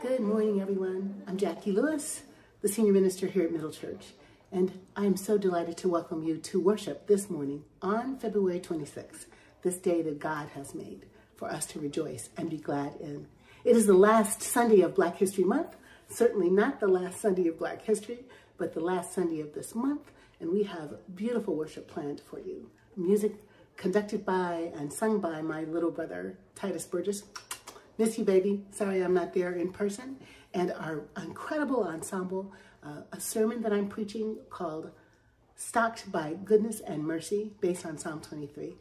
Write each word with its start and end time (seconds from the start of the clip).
Good 0.00 0.20
morning, 0.20 0.60
everyone. 0.60 1.24
I'm 1.26 1.36
Jacqui 1.36 1.74
Lewis, 1.74 2.22
the 2.62 2.68
senior 2.68 2.92
minister 2.92 3.26
here 3.26 3.42
at 3.42 3.52
Middle 3.52 3.72
Church, 3.72 4.12
and 4.52 4.78
I'm 4.94 5.16
so 5.16 5.36
delighted 5.36 5.76
to 5.78 5.88
welcome 5.88 6.22
you 6.22 6.36
to 6.36 6.60
worship 6.60 7.08
this 7.08 7.28
morning 7.28 7.64
on 7.82 8.16
February 8.16 8.60
26th, 8.60 9.26
this 9.62 9.76
day 9.76 10.02
that 10.02 10.20
God 10.20 10.50
has 10.50 10.72
made 10.72 11.06
for 11.34 11.50
us 11.50 11.66
to 11.66 11.80
rejoice 11.80 12.28
and 12.36 12.48
be 12.48 12.58
glad 12.58 12.94
in. 13.00 13.26
It 13.64 13.74
is 13.74 13.86
the 13.86 13.92
last 13.92 14.40
Sunday 14.40 14.82
of 14.82 14.94
Black 14.94 15.16
History 15.16 15.42
Month, 15.42 15.74
certainly 16.08 16.48
not 16.48 16.78
the 16.78 16.86
last 16.86 17.20
Sunday 17.20 17.48
of 17.48 17.58
Black 17.58 17.82
History, 17.82 18.20
but 18.56 18.74
the 18.74 18.80
last 18.80 19.12
Sunday 19.12 19.40
of 19.40 19.52
this 19.52 19.74
month, 19.74 20.12
and 20.38 20.52
we 20.52 20.62
have 20.62 21.00
beautiful 21.16 21.56
worship 21.56 21.88
planned 21.88 22.20
for 22.20 22.38
you. 22.38 22.70
Music 22.96 23.34
conducted 23.76 24.24
by 24.24 24.70
and 24.76 24.92
sung 24.92 25.18
by 25.18 25.42
my 25.42 25.64
little 25.64 25.90
brother, 25.90 26.38
Tituss 26.54 26.88
Burgess. 26.88 27.24
Miss 27.98 28.16
you, 28.16 28.24
baby. 28.24 28.64
Sorry 28.70 29.02
I'm 29.02 29.12
not 29.12 29.34
there 29.34 29.52
in 29.54 29.72
person. 29.72 30.18
And 30.54 30.72
our 30.72 31.08
incredible 31.20 31.82
ensemble, 31.82 32.52
uh, 32.84 33.02
a 33.10 33.20
sermon 33.20 33.60
that 33.62 33.72
I'm 33.72 33.88
preaching 33.88 34.38
called 34.50 34.92
Stalked 35.56 36.10
by 36.12 36.34
Goodness 36.44 36.78
and 36.78 37.02
Mercy, 37.02 37.52
based 37.60 37.84
on 37.84 37.98
Psalm 37.98 38.20
23. 38.20 38.76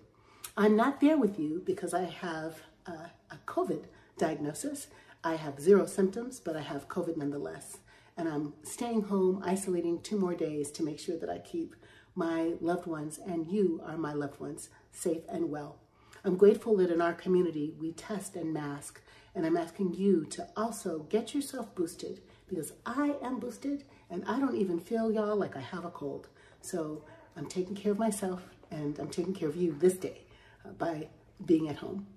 I'm 0.56 0.76
not 0.76 1.02
there 1.02 1.18
with 1.18 1.40
you 1.40 1.64
because 1.66 1.96
I 1.96 2.04
have 2.04 2.62
a 2.86 3.38
COVID 3.48 3.86
diagnosis. 4.18 4.88
I 5.24 5.36
have 5.36 5.60
zero 5.60 5.88
symptoms, 5.88 6.40
but 6.40 6.56
I 6.56 6.62
have 6.62 6.88
COVID 6.88 7.18
nonetheless. 7.18 7.80
And 8.16 8.30
I'm 8.30 8.54
staying 8.64 9.04
home, 9.04 9.42
isolating 9.44 10.02
two 10.02 10.18
more 10.18 10.36
days 10.36 10.72
to 10.72 10.84
make 10.84 11.00
sure 11.00 11.18
that 11.18 11.30
I 11.30 11.40
keep 11.40 11.76
my 12.16 12.54
loved 12.62 12.86
ones 12.86 13.20
and 13.24 13.48
you 13.48 13.82
are 13.86 13.98
my 13.98 14.14
loved 14.14 14.40
ones 14.40 14.70
safe 14.92 15.22
and 15.28 15.50
well. 15.50 15.80
I'm 16.24 16.36
grateful 16.36 16.76
that 16.78 16.90
in 16.92 17.02
our 17.02 17.14
community 17.14 17.74
we 17.80 17.92
test 17.92 18.36
and 18.36 18.54
mask, 18.54 19.02
and 19.38 19.46
I'm 19.46 19.56
asking 19.56 19.94
you 19.94 20.26
to 20.32 20.48
also 20.58 21.06
get 21.10 21.36
yourself 21.36 21.74
boosted 21.76 22.22
because 22.50 22.74
I 22.88 23.18
am 23.22 23.38
boosted 23.40 23.84
and 24.10 24.24
I 24.26 24.40
don't 24.40 24.56
even 24.56 24.80
feel 24.80 25.12
y'all 25.12 25.36
like 25.36 25.56
I 25.56 25.60
have 25.60 25.86
a 25.86 25.92
cold. 25.92 26.28
So 26.62 27.04
I'm 27.38 27.46
taking 27.46 27.76
care 27.76 27.92
of 27.92 28.00
myself 28.00 28.42
and 28.72 28.98
I'm 28.98 29.10
taking 29.10 29.36
care 29.36 29.48
of 29.48 29.56
you 29.56 29.78
this 29.80 29.94
day 29.94 30.24
uh, 30.66 30.70
by 30.70 31.10
being 31.46 31.70
at 31.70 31.76
home. 31.76 32.08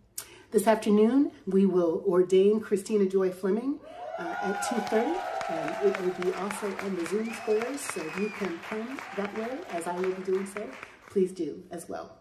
This 0.50 0.66
afternoon, 0.66 1.30
we 1.46 1.66
will 1.66 2.02
ordain 2.06 2.58
Christina 2.58 3.04
Joy 3.04 3.30
Fleming 3.30 3.78
uh, 4.18 4.34
at 4.42 4.62
2.30 4.62 5.20
and 5.50 5.86
it 5.88 6.00
will 6.00 6.24
be 6.24 6.32
also 6.38 6.74
on 6.78 6.96
the 6.96 7.04
Zoom 7.04 7.30
squares, 7.34 7.80
so 7.80 8.02
you 8.18 8.30
can 8.38 8.58
come 8.60 8.98
that 9.18 9.36
way, 9.36 9.58
as 9.72 9.86
I 9.86 9.94
will 9.96 10.12
be 10.12 10.22
doing 10.22 10.46
so, 10.46 10.66
please 11.10 11.32
do 11.32 11.64
as 11.70 11.86
well. 11.86 12.16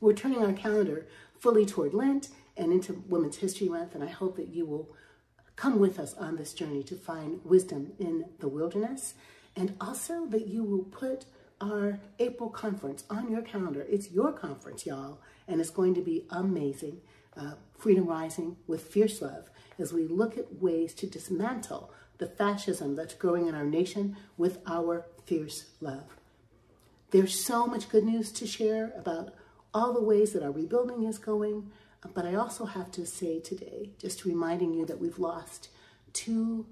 We're 0.00 0.14
turning 0.14 0.42
our 0.42 0.52
calendar 0.54 1.06
fully 1.38 1.66
toward 1.66 1.92
Lent 1.92 2.28
and 2.58 2.72
into 2.72 3.02
Women's 3.08 3.36
History 3.36 3.68
Month, 3.68 3.94
and 3.94 4.04
I 4.04 4.08
hope 4.08 4.36
that 4.36 4.48
you 4.48 4.66
will 4.66 4.90
come 5.56 5.78
with 5.78 5.98
us 5.98 6.14
on 6.14 6.36
this 6.36 6.52
journey 6.52 6.82
to 6.84 6.94
find 6.94 7.40
wisdom 7.44 7.92
in 7.98 8.26
the 8.40 8.48
wilderness, 8.48 9.14
and 9.56 9.74
also 9.80 10.26
that 10.26 10.46
you 10.46 10.62
will 10.62 10.84
put 10.84 11.24
our 11.60 11.98
April 12.18 12.50
conference 12.50 13.04
on 13.08 13.30
your 13.30 13.42
calendar. 13.42 13.86
It's 13.88 14.10
your 14.10 14.32
conference, 14.32 14.86
y'all, 14.86 15.20
and 15.46 15.60
it's 15.60 15.70
going 15.70 15.94
to 15.94 16.02
be 16.02 16.26
amazing. 16.30 17.00
Uh, 17.36 17.52
Freedom 17.76 18.06
Rising 18.06 18.56
with 18.66 18.82
Fierce 18.82 19.22
Love 19.22 19.48
as 19.78 19.92
we 19.92 20.06
look 20.06 20.36
at 20.36 20.60
ways 20.60 20.92
to 20.94 21.06
dismantle 21.06 21.90
the 22.18 22.26
fascism 22.26 22.96
that's 22.96 23.14
growing 23.14 23.46
in 23.46 23.54
our 23.54 23.64
nation 23.64 24.16
with 24.36 24.58
our 24.66 25.06
fierce 25.24 25.66
love. 25.80 26.16
There's 27.10 27.44
so 27.44 27.66
much 27.66 27.88
good 27.88 28.04
news 28.04 28.32
to 28.32 28.46
share 28.46 28.92
about 28.96 29.32
all 29.72 29.92
the 29.92 30.02
ways 30.02 30.32
that 30.32 30.42
our 30.42 30.50
rebuilding 30.50 31.04
is 31.04 31.18
going. 31.18 31.70
But 32.14 32.24
I 32.24 32.34
also 32.34 32.64
have 32.64 32.90
to 32.92 33.06
say 33.06 33.40
today, 33.40 33.90
just 33.98 34.24
reminding 34.24 34.72
you 34.72 34.86
that 34.86 35.00
we've 35.00 35.18
lost 35.18 35.68
two, 36.12 36.66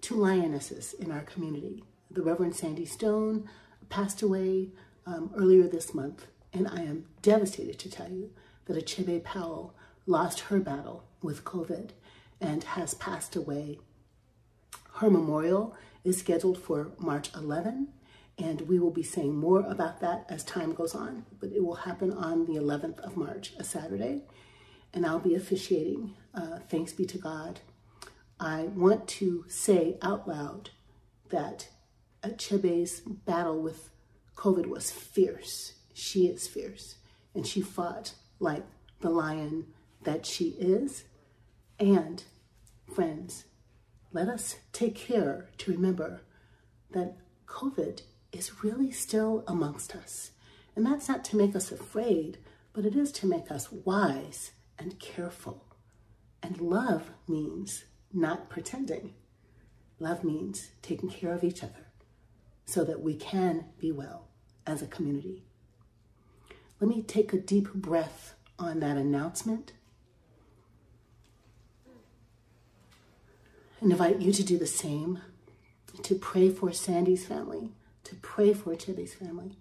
two 0.00 0.14
lionesses 0.14 0.94
in 0.94 1.10
our 1.10 1.22
community. 1.22 1.82
The 2.10 2.22
Reverend 2.22 2.54
Sandy 2.54 2.84
Stone 2.84 3.48
passed 3.88 4.22
away 4.22 4.68
um, 5.06 5.30
earlier 5.36 5.66
this 5.66 5.92
month, 5.92 6.26
and 6.52 6.68
I 6.68 6.82
am 6.82 7.06
devastated 7.22 7.78
to 7.80 7.90
tell 7.90 8.10
you 8.10 8.30
that 8.66 8.76
Achebe 8.76 9.22
Powell 9.24 9.74
lost 10.06 10.40
her 10.40 10.60
battle 10.60 11.04
with 11.20 11.44
COVID 11.44 11.90
and 12.40 12.62
has 12.64 12.94
passed 12.94 13.34
away. 13.36 13.78
Her 14.94 15.10
memorial 15.10 15.76
is 16.04 16.18
scheduled 16.18 16.58
for 16.58 16.92
March 16.98 17.30
11, 17.34 17.88
and 18.38 18.60
we 18.62 18.78
will 18.78 18.90
be 18.90 19.02
saying 19.02 19.36
more 19.36 19.60
about 19.60 20.00
that 20.00 20.26
as 20.28 20.44
time 20.44 20.74
goes 20.74 20.94
on, 20.94 21.24
but 21.40 21.52
it 21.52 21.64
will 21.64 21.74
happen 21.74 22.12
on 22.12 22.46
the 22.46 22.54
11th 22.54 23.00
of 23.00 23.16
March, 23.16 23.52
a 23.58 23.64
Saturday, 23.64 24.22
and 24.94 25.04
I'll 25.04 25.18
be 25.18 25.34
officiating. 25.34 26.14
Uh, 26.34 26.60
thanks 26.70 26.92
be 26.92 27.04
to 27.06 27.18
God. 27.18 27.60
I 28.40 28.62
want 28.74 29.06
to 29.08 29.44
say 29.48 29.96
out 30.00 30.26
loud 30.26 30.70
that 31.30 31.68
Achebe's 32.22 33.00
battle 33.00 33.60
with 33.60 33.90
COVID 34.36 34.66
was 34.66 34.90
fierce. 34.90 35.74
She 35.92 36.26
is 36.26 36.46
fierce, 36.46 36.96
and 37.34 37.46
she 37.46 37.60
fought 37.60 38.14
like 38.40 38.64
the 39.00 39.10
lion 39.10 39.66
that 40.04 40.24
she 40.26 40.56
is. 40.58 41.04
And 41.78 42.22
friends, 42.92 43.44
let 44.12 44.28
us 44.28 44.56
take 44.72 44.94
care 44.94 45.48
to 45.58 45.72
remember 45.72 46.22
that 46.92 47.16
COVID 47.46 48.02
is 48.32 48.62
really 48.62 48.90
still 48.90 49.44
amongst 49.46 49.94
us. 49.94 50.30
And 50.76 50.84
that's 50.84 51.08
not 51.08 51.24
to 51.26 51.36
make 51.36 51.54
us 51.54 51.70
afraid, 51.70 52.38
but 52.72 52.84
it 52.84 52.96
is 52.96 53.12
to 53.12 53.26
make 53.26 53.50
us 53.50 53.70
wise 53.70 54.52
and 54.78 54.98
careful. 54.98 55.64
And 56.42 56.60
love 56.60 57.10
means 57.26 57.84
not 58.12 58.48
pretending. 58.48 59.14
Love 59.98 60.24
means 60.24 60.70
taking 60.82 61.08
care 61.08 61.32
of 61.32 61.44
each 61.44 61.62
other 61.62 61.86
so 62.64 62.84
that 62.84 63.00
we 63.00 63.14
can 63.14 63.66
be 63.78 63.92
well 63.92 64.28
as 64.66 64.82
a 64.82 64.86
community. 64.86 65.42
Let 66.80 66.88
me 66.88 67.02
take 67.02 67.32
a 67.32 67.38
deep 67.38 67.72
breath 67.72 68.34
on 68.58 68.80
that 68.80 68.96
announcement 68.96 69.72
and 73.80 73.92
invite 73.92 74.20
you 74.20 74.32
to 74.32 74.42
do 74.42 74.58
the 74.58 74.66
same, 74.66 75.20
to 76.02 76.14
pray 76.14 76.50
for 76.50 76.72
Sandy's 76.72 77.26
family, 77.26 77.72
to 78.04 78.14
pray 78.16 78.54
for 78.54 78.74
Chibi's 78.74 79.14
family, 79.14 79.56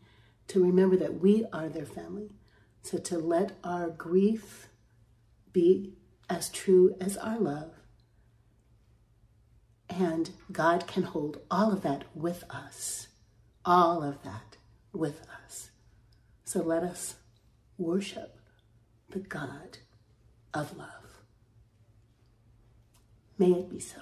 to 0.47 0.63
remember 0.63 0.97
that 0.97 1.19
we 1.19 1.45
are 1.53 1.69
their 1.69 1.85
family. 1.85 2.31
So 2.81 2.97
to 2.97 3.17
let 3.17 3.57
our 3.63 3.89
grief 3.89 4.69
be 5.53 5.93
as 6.29 6.49
true 6.49 6.95
as 6.99 7.15
our 7.17 7.39
love. 7.39 7.71
And 9.89 10.31
God 10.51 10.87
can 10.87 11.03
hold 11.03 11.39
all 11.51 11.71
of 11.71 11.83
that 11.83 12.03
with 12.15 12.43
us, 12.49 13.07
all 13.63 14.03
of 14.03 14.23
that 14.23 14.57
with 14.91 15.21
us. 15.45 15.69
So 16.43 16.61
let 16.61 16.83
us 16.83 17.15
worship 17.77 18.37
the 19.09 19.19
God 19.19 19.77
of 20.53 20.75
love. 20.77 21.21
May 23.37 23.51
it 23.51 23.69
be 23.69 23.79
so. 23.79 24.01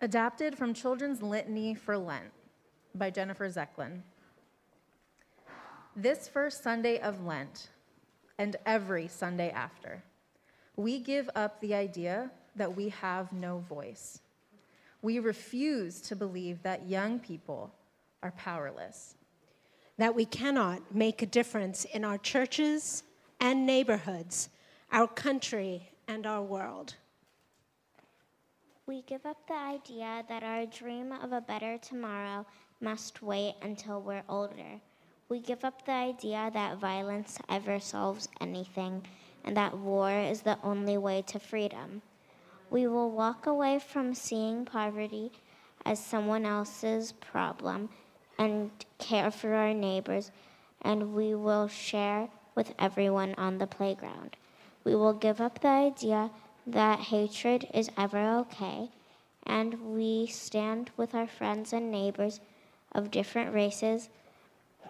Adapted 0.00 0.56
from 0.56 0.74
Children's 0.74 1.22
Litany 1.22 1.74
for 1.74 1.98
Lent 1.98 2.30
by 2.94 3.10
Jennifer 3.10 3.48
Zeklin. 3.48 4.02
This 5.96 6.28
first 6.28 6.62
Sunday 6.62 7.00
of 7.00 7.24
Lent 7.24 7.70
and 8.38 8.54
every 8.64 9.08
Sunday 9.08 9.50
after, 9.50 10.04
we 10.76 11.00
give 11.00 11.28
up 11.34 11.60
the 11.60 11.74
idea 11.74 12.30
that 12.54 12.76
we 12.76 12.90
have 12.90 13.32
no 13.32 13.58
voice. 13.58 14.20
We 15.02 15.18
refuse 15.18 16.00
to 16.02 16.14
believe 16.14 16.62
that 16.62 16.88
young 16.88 17.18
people 17.18 17.74
are 18.22 18.32
powerless. 18.36 19.16
That 19.96 20.14
we 20.14 20.26
cannot 20.26 20.94
make 20.94 21.22
a 21.22 21.26
difference 21.26 21.84
in 21.86 22.04
our 22.04 22.18
churches 22.18 23.02
and 23.40 23.66
neighborhoods, 23.66 24.48
our 24.92 25.08
country 25.08 25.90
and 26.06 26.24
our 26.24 26.42
world. 26.42 26.94
We 28.88 29.02
give 29.02 29.26
up 29.26 29.36
the 29.46 29.52
idea 29.52 30.24
that 30.30 30.42
our 30.42 30.64
dream 30.64 31.12
of 31.12 31.32
a 31.32 31.42
better 31.42 31.76
tomorrow 31.76 32.46
must 32.80 33.22
wait 33.22 33.56
until 33.60 34.00
we're 34.00 34.22
older. 34.30 34.80
We 35.28 35.40
give 35.40 35.62
up 35.62 35.84
the 35.84 35.92
idea 35.92 36.50
that 36.54 36.78
violence 36.78 37.36
ever 37.50 37.80
solves 37.80 38.30
anything 38.40 39.02
and 39.44 39.54
that 39.58 39.76
war 39.76 40.10
is 40.10 40.40
the 40.40 40.56
only 40.62 40.96
way 40.96 41.20
to 41.26 41.38
freedom. 41.38 42.00
We 42.70 42.86
will 42.86 43.10
walk 43.10 43.44
away 43.44 43.78
from 43.78 44.14
seeing 44.14 44.64
poverty 44.64 45.32
as 45.84 46.02
someone 46.02 46.46
else's 46.46 47.12
problem 47.12 47.90
and 48.38 48.70
care 48.96 49.30
for 49.30 49.52
our 49.52 49.74
neighbors, 49.74 50.30
and 50.80 51.12
we 51.12 51.34
will 51.34 51.68
share 51.68 52.30
with 52.54 52.74
everyone 52.78 53.34
on 53.36 53.58
the 53.58 53.66
playground. 53.66 54.38
We 54.82 54.94
will 54.94 55.12
give 55.12 55.42
up 55.42 55.60
the 55.60 55.68
idea 55.68 56.30
that 56.72 57.00
hatred 57.00 57.66
is 57.72 57.90
ever 57.96 58.18
okay, 58.40 58.90
and 59.46 59.94
we 59.94 60.26
stand 60.26 60.90
with 60.96 61.14
our 61.14 61.26
friends 61.26 61.72
and 61.72 61.90
neighbors 61.90 62.40
of 62.92 63.10
different 63.10 63.54
races, 63.54 64.10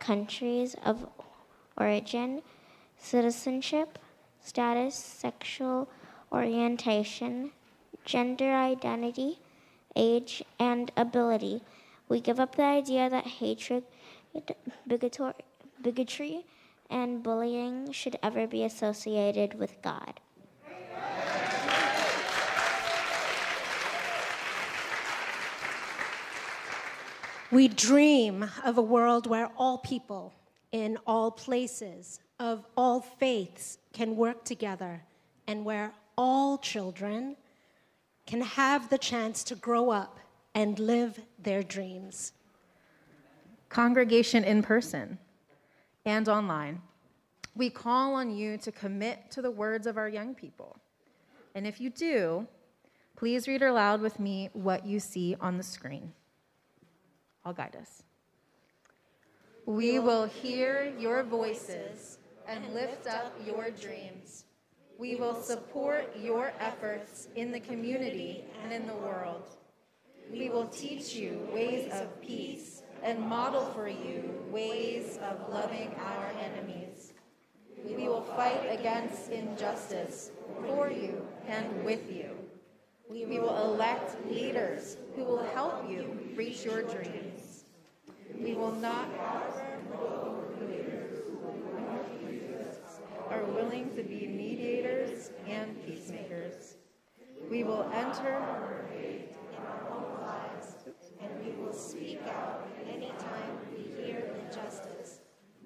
countries 0.01 0.75
of 0.85 1.07
origin, 1.77 2.43
citizenship, 2.99 3.99
status, 4.43 4.97
sexual 4.97 5.89
orientation, 6.33 7.53
gender 8.05 8.53
identity, 8.53 9.39
age, 9.95 10.43
and 10.59 10.91
ability. 10.97 11.63
We 12.09 12.21
give 12.21 12.41
up 12.41 12.57
the 12.57 12.65
idea 12.65 13.09
that 13.09 13.27
hatred, 13.27 13.85
bigotry, 14.87 16.45
and 16.91 17.23
bullying 17.23 17.93
should 17.93 18.19
ever 18.23 18.47
be 18.47 18.65
associated 18.65 19.59
with 19.59 19.81
God. 19.83 20.21
We 27.51 27.69
dream 27.69 28.45
of 28.63 28.77
a 28.77 28.83
world 28.83 29.27
where 29.27 29.51
all 29.57 29.79
people 29.79 30.35
in 30.71 30.99
all 31.07 31.31
places 31.31 32.21
of 32.39 32.67
all 32.77 33.01
faiths 33.01 33.79
can 33.95 34.17
work 34.17 34.45
together 34.45 35.03
and 35.47 35.65
where 35.65 35.95
all 36.19 36.59
children 36.59 37.37
can 38.27 38.43
have 38.43 38.91
the 38.91 38.99
chance 38.99 39.43
to 39.45 39.55
grow 39.55 39.89
up 39.89 40.21
and 40.55 40.79
live 40.79 41.19
their 41.39 41.63
dreams. 41.63 42.33
Congregation 43.71 44.45
in 44.45 44.63
person 44.63 45.19
and 46.05 46.29
online, 46.29 46.83
we 47.57 47.71
call 47.71 48.15
on 48.15 48.31
you 48.31 48.59
to 48.59 48.71
commit 48.71 49.31
to 49.31 49.41
the 49.41 49.51
words 49.51 49.87
of 49.87 49.97
our 49.97 50.09
young 50.09 50.35
people. 50.35 50.77
And 51.55 51.67
if 51.67 51.81
you 51.81 51.89
do, 51.89 52.47
please 53.17 53.49
read 53.49 53.63
aloud 53.63 54.03
with 54.03 54.21
me 54.21 54.51
what 54.53 54.85
you 54.85 55.01
see 55.01 55.35
on 55.41 55.57
the 55.57 55.63
screen. 55.63 56.13
I'll 57.45 57.53
guide 57.53 57.77
us. 57.81 58.03
We 59.67 59.99
will 59.99 60.27
hear 60.27 60.93
your 60.99 61.23
voices 61.23 62.19
and 62.47 62.73
lift 62.73 63.07
up 63.07 63.35
your 63.47 63.71
dreams. 63.71 64.45
We 64.99 65.15
will 65.15 65.35
support 65.35 66.17
your 66.19 66.53
efforts 66.59 67.29
in 67.37 67.53
the 67.53 67.61
community 67.61 68.45
and 68.63 68.73
in 68.73 68.87
the 68.87 68.95
world. 68.95 69.45
We 70.33 70.49
will 70.49 70.67
teach 70.69 71.15
you 71.15 71.49
ways 71.53 71.93
of 71.93 72.21
peace 72.21 72.83
and 73.03 73.21
model 73.21 73.65
for 73.67 73.89
you 73.89 74.43
ways 74.51 75.19
of 75.23 75.53
loving 75.53 75.95
our 76.03 76.33
enemies. 76.41 77.13
We 77.85 78.09
will 78.09 78.23
fight 78.23 78.67
against 78.71 79.31
injustice 79.31 80.31
for 80.67 80.91
you 80.91 81.27
and 81.47 81.85
with 81.85 82.11
you. 82.11 82.31
We 83.09 83.25
will 83.39 83.57
elect 83.73 84.17
leaders 84.31 84.97
who 85.15 85.25
will 85.25 85.45
help 85.55 85.89
you 85.89 86.19
reach 86.35 86.65
your 86.65 86.83
dreams. 86.83 87.28
We 88.41 88.55
will 88.55 88.73
not 88.73 89.09
are 93.31 93.45
willing 93.45 93.95
to 93.95 94.03
be 94.03 94.27
mediators 94.27 95.31
and 95.47 95.85
peacemakers. 95.85 96.77
We 97.51 97.63
will 97.65 97.91
enter 97.95 98.37
in 98.97 99.29
our 99.57 99.91
own 99.91 100.21
lives, 100.23 100.75
and 101.21 101.31
we 101.45 101.53
will 101.63 101.73
speak 101.73 102.21
out 102.27 102.69
anytime 102.89 103.59
we 103.71 104.03
hear 104.03 104.35
injustice, 104.45 105.19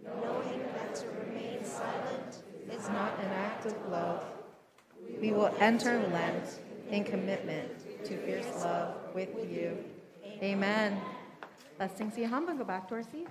knowing 0.02 0.60
that 0.74 0.94
to 0.96 1.06
remain 1.24 1.64
silent 1.64 2.42
is 2.70 2.88
not 2.88 3.18
an 3.20 3.30
act 3.30 3.66
of 3.66 3.88
love. 3.90 4.24
We 5.20 5.30
will 5.32 5.54
enter 5.60 5.98
Lent 6.12 6.60
in 6.90 7.04
commitment 7.04 8.04
to 8.04 8.16
fierce 8.18 8.64
love 8.64 8.96
with 9.14 9.30
you. 9.50 9.76
Amen. 10.42 11.00
Let's 11.78 11.96
sing 11.98 12.10
see 12.10 12.22
Siyahamba 12.22 12.50
and 12.50 12.58
go 12.58 12.64
back 12.64 12.88
to 12.88 12.94
our 12.94 13.02
seats. 13.02 13.30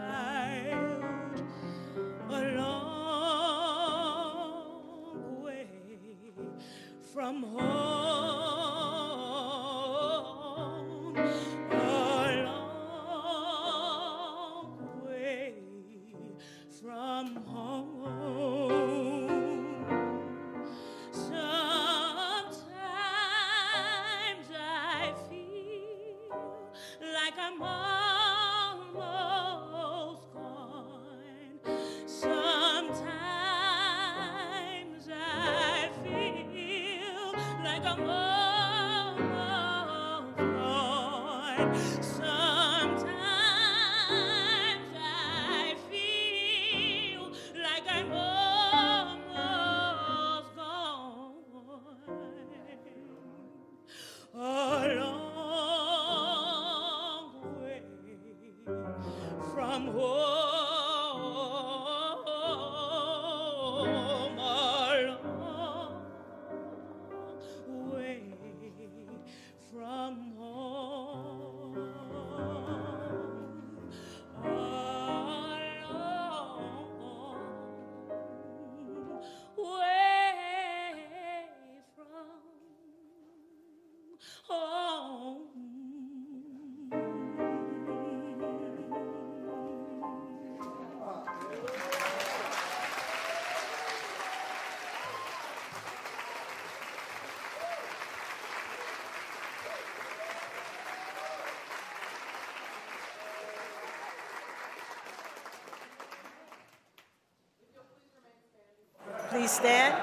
Please 109.31 109.51
stand. 109.51 109.95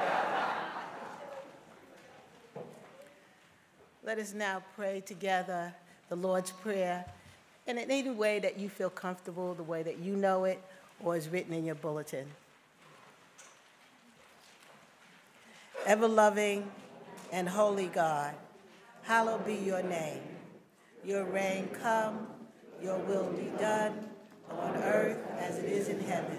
Let 4.02 4.18
us 4.18 4.32
now 4.32 4.62
pray 4.74 5.02
together 5.02 5.74
the 6.08 6.16
Lord's 6.16 6.50
Prayer 6.50 7.04
in 7.66 7.76
any 7.76 8.08
way 8.08 8.38
that 8.38 8.58
you 8.58 8.70
feel 8.70 8.88
comfortable, 8.88 9.52
the 9.52 9.62
way 9.62 9.82
that 9.82 9.98
you 9.98 10.16
know 10.16 10.44
it, 10.44 10.62
or 11.04 11.14
is 11.14 11.28
written 11.28 11.52
in 11.52 11.66
your 11.66 11.74
bulletin. 11.74 12.26
Ever 15.84 16.08
loving 16.08 16.70
and 17.30 17.46
holy 17.46 17.88
God, 17.88 18.34
hallowed 19.02 19.44
be 19.44 19.56
your 19.56 19.82
name. 19.82 20.22
Your 21.04 21.24
reign 21.24 21.68
come, 21.82 22.28
your 22.82 22.96
will 23.00 23.30
be 23.32 23.52
done 23.60 24.08
on 24.50 24.74
earth 24.76 25.18
as 25.38 25.58
it 25.58 25.66
is 25.66 25.88
in 25.88 26.00
heaven. 26.00 26.37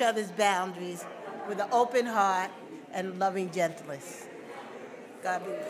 Each 0.00 0.06
other's 0.06 0.30
boundaries 0.30 1.04
with 1.46 1.60
an 1.60 1.68
open 1.72 2.06
heart 2.06 2.50
and 2.94 3.18
loving 3.18 3.50
gentleness. 3.50 4.26
God 5.22 5.44
be 5.44 5.50
with 5.50 5.60
you. 5.60 5.69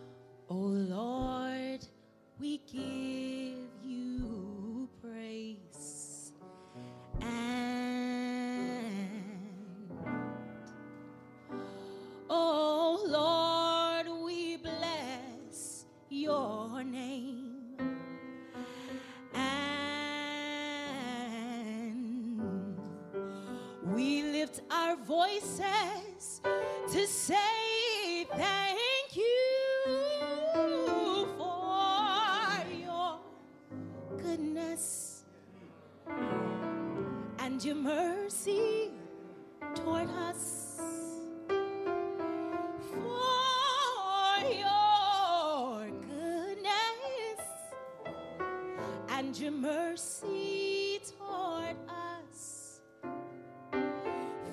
mercy 49.91 51.01
toward 51.05 51.75
us. 51.89 52.79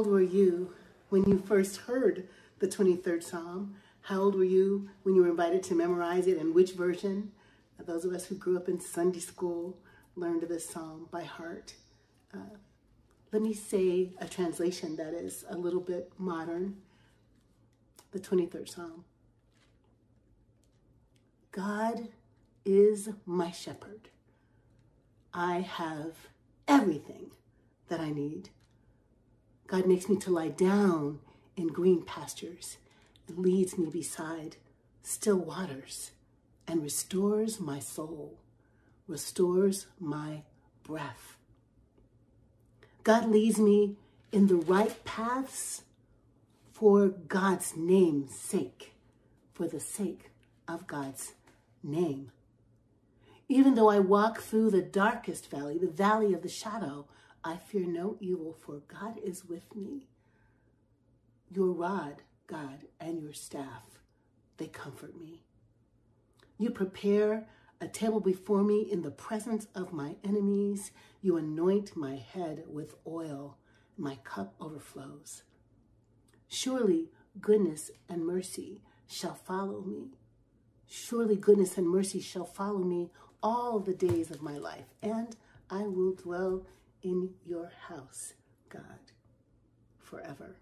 old 0.00 0.06
were 0.06 0.22
you 0.22 0.72
when 1.10 1.28
you 1.28 1.36
first 1.36 1.76
heard 1.76 2.26
the 2.58 2.66
23rd 2.66 3.22
Psalm? 3.22 3.76
How 4.00 4.22
old 4.22 4.34
were 4.34 4.44
you 4.44 4.88
when 5.02 5.14
you 5.14 5.20
were 5.20 5.28
invited 5.28 5.62
to 5.64 5.74
memorize 5.74 6.26
it 6.26 6.38
and 6.38 6.54
which 6.54 6.72
version? 6.72 7.32
Those 7.78 8.06
of 8.06 8.14
us 8.14 8.24
who 8.24 8.34
grew 8.34 8.56
up 8.56 8.66
in 8.66 8.80
Sunday 8.80 9.18
school 9.18 9.76
learned 10.16 10.40
this 10.44 10.66
psalm 10.66 11.06
by 11.10 11.24
heart. 11.24 11.74
Uh, 12.32 12.56
let 13.30 13.42
me 13.42 13.52
say 13.52 14.12
a 14.18 14.26
translation 14.26 14.96
that 14.96 15.12
is 15.12 15.44
a 15.50 15.58
little 15.58 15.82
bit 15.82 16.10
modern. 16.16 16.78
The 18.12 18.20
23rd 18.20 18.70
Psalm. 18.70 19.04
God 21.52 22.08
is 22.64 23.10
my 23.26 23.50
shepherd. 23.50 24.08
I 25.34 25.60
have 25.60 26.14
everything 26.66 27.32
that 27.88 28.00
I 28.00 28.10
need. 28.12 28.48
God 29.70 29.86
makes 29.86 30.08
me 30.08 30.16
to 30.16 30.30
lie 30.32 30.48
down 30.48 31.20
in 31.56 31.68
green 31.68 32.02
pastures 32.02 32.78
and 33.28 33.38
leads 33.38 33.78
me 33.78 33.88
beside 33.88 34.56
still 35.00 35.36
waters 35.36 36.10
and 36.66 36.82
restores 36.82 37.60
my 37.60 37.78
soul, 37.78 38.40
restores 39.06 39.86
my 40.00 40.42
breath. 40.82 41.36
God 43.04 43.30
leads 43.30 43.60
me 43.60 43.94
in 44.32 44.48
the 44.48 44.56
right 44.56 45.04
paths 45.04 45.82
for 46.72 47.06
God's 47.06 47.76
name's 47.76 48.34
sake, 48.34 48.94
for 49.52 49.68
the 49.68 49.78
sake 49.78 50.32
of 50.66 50.88
God's 50.88 51.34
name. 51.80 52.32
Even 53.48 53.76
though 53.76 53.88
I 53.88 54.00
walk 54.00 54.40
through 54.40 54.70
the 54.70 54.82
darkest 54.82 55.48
valley, 55.48 55.78
the 55.78 55.86
valley 55.86 56.34
of 56.34 56.42
the 56.42 56.48
shadow, 56.48 57.06
I 57.42 57.56
fear 57.56 57.86
no 57.86 58.16
evil, 58.20 58.56
for 58.60 58.82
God 58.86 59.18
is 59.24 59.44
with 59.44 59.74
me. 59.74 60.08
Your 61.50 61.72
rod, 61.72 62.22
God, 62.46 62.86
and 63.00 63.20
your 63.20 63.32
staff, 63.32 63.82
they 64.58 64.66
comfort 64.66 65.18
me. 65.18 65.42
You 66.58 66.70
prepare 66.70 67.46
a 67.80 67.88
table 67.88 68.20
before 68.20 68.62
me 68.62 68.82
in 68.82 69.00
the 69.02 69.10
presence 69.10 69.66
of 69.74 69.92
my 69.92 70.16
enemies. 70.22 70.90
You 71.22 71.38
anoint 71.38 71.96
my 71.96 72.16
head 72.16 72.64
with 72.66 72.94
oil. 73.06 73.56
My 73.96 74.16
cup 74.16 74.54
overflows. 74.60 75.42
Surely 76.48 77.08
goodness 77.40 77.90
and 78.08 78.26
mercy 78.26 78.82
shall 79.06 79.34
follow 79.34 79.80
me. 79.80 80.18
Surely 80.86 81.36
goodness 81.36 81.78
and 81.78 81.88
mercy 81.88 82.20
shall 82.20 82.44
follow 82.44 82.80
me 82.80 83.10
all 83.42 83.78
the 83.78 83.94
days 83.94 84.30
of 84.30 84.42
my 84.42 84.58
life, 84.58 84.86
and 85.02 85.36
I 85.70 85.82
will 85.82 86.12
dwell 86.14 86.66
in 87.02 87.30
your 87.44 87.72
house, 87.88 88.34
God, 88.68 89.12
forever. 89.98 90.56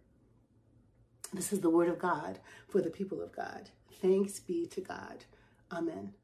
This 1.33 1.53
is 1.53 1.61
the 1.61 1.71
word 1.71 1.89
of 1.89 1.99
God 1.99 2.39
for 2.69 2.81
the 2.81 2.91
people 2.91 3.21
of 3.21 3.33
God. 3.33 3.71
Thanks 4.01 4.41
be 4.41 4.67
to 4.67 4.81
God. 4.81 5.25
Amen. 5.71 6.15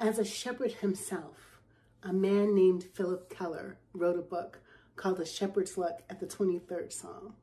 As 0.00 0.18
a 0.18 0.24
shepherd 0.24 0.72
himself, 0.72 1.60
a 2.02 2.12
man 2.12 2.54
named 2.54 2.84
Phillip 2.94 3.28
Keller 3.30 3.78
wrote 3.92 4.18
a 4.18 4.22
book 4.22 4.60
called 4.96 5.18
The 5.18 5.26
Shepherd 5.26 5.70
Looks 5.76 6.02
at 6.08 6.20
the 6.20 6.26
23rd 6.26 6.92
Psalm. 6.92 7.34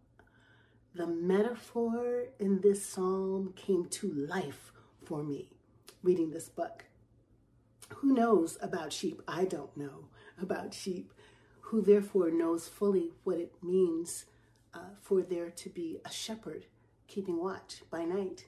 The 0.94 1.08
metaphor 1.08 2.26
in 2.40 2.62
this 2.62 2.86
psalm 2.86 3.54
came 3.56 3.86
to 3.86 4.12
life 4.12 4.72
for 5.06 5.24
me 5.24 5.52
reading 6.04 6.32
this 6.32 6.50
book. 6.50 6.86
Who 7.96 8.14
knows 8.14 8.58
about 8.62 8.94
sheep? 8.94 9.22
I 9.28 9.46
don't 9.46 9.76
know 9.76 10.10
about 10.42 10.74
sheep. 10.74 11.14
Who 11.72 11.82
therefore 11.82 12.32
knows 12.32 12.68
fully 12.68 13.14
what 13.24 13.38
it 13.38 13.54
means 13.64 14.26
uh, 14.74 14.90
for 15.02 15.22
there 15.22 15.50
to 15.52 15.70
be 15.70 16.00
a 16.04 16.12
shepherd 16.12 16.66
keeping 17.08 17.42
watch 17.42 17.84
by 17.90 18.04
night. 18.04 18.44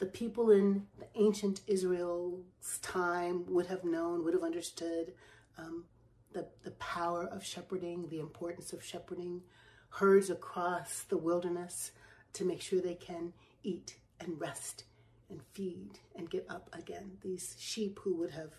The 0.00 0.06
people 0.06 0.50
in 0.50 0.88
the 0.98 1.06
ancient 1.14 1.60
Israel's 1.68 2.78
time 2.82 3.44
would 3.46 3.66
have 3.66 3.84
known, 3.84 4.24
would 4.24 4.34
have 4.34 4.42
understood 4.42 5.12
um, 5.56 5.84
the, 6.32 6.48
the 6.64 6.72
power 6.72 7.24
of 7.24 7.44
shepherding, 7.44 8.08
the 8.08 8.18
importance 8.18 8.72
of 8.72 8.82
shepherding 8.82 9.42
herds 9.90 10.28
across 10.28 11.02
the 11.02 11.16
wilderness 11.16 11.92
to 12.32 12.44
make 12.44 12.60
sure 12.60 12.80
they 12.80 12.96
can 12.96 13.32
eat 13.62 13.98
and 14.18 14.40
rest 14.40 14.82
and 15.30 15.40
feed 15.52 16.00
and 16.16 16.30
get 16.30 16.46
up 16.50 16.68
again. 16.72 17.12
These 17.22 17.54
sheep 17.60 18.00
who 18.02 18.16
would 18.16 18.32
have 18.32 18.54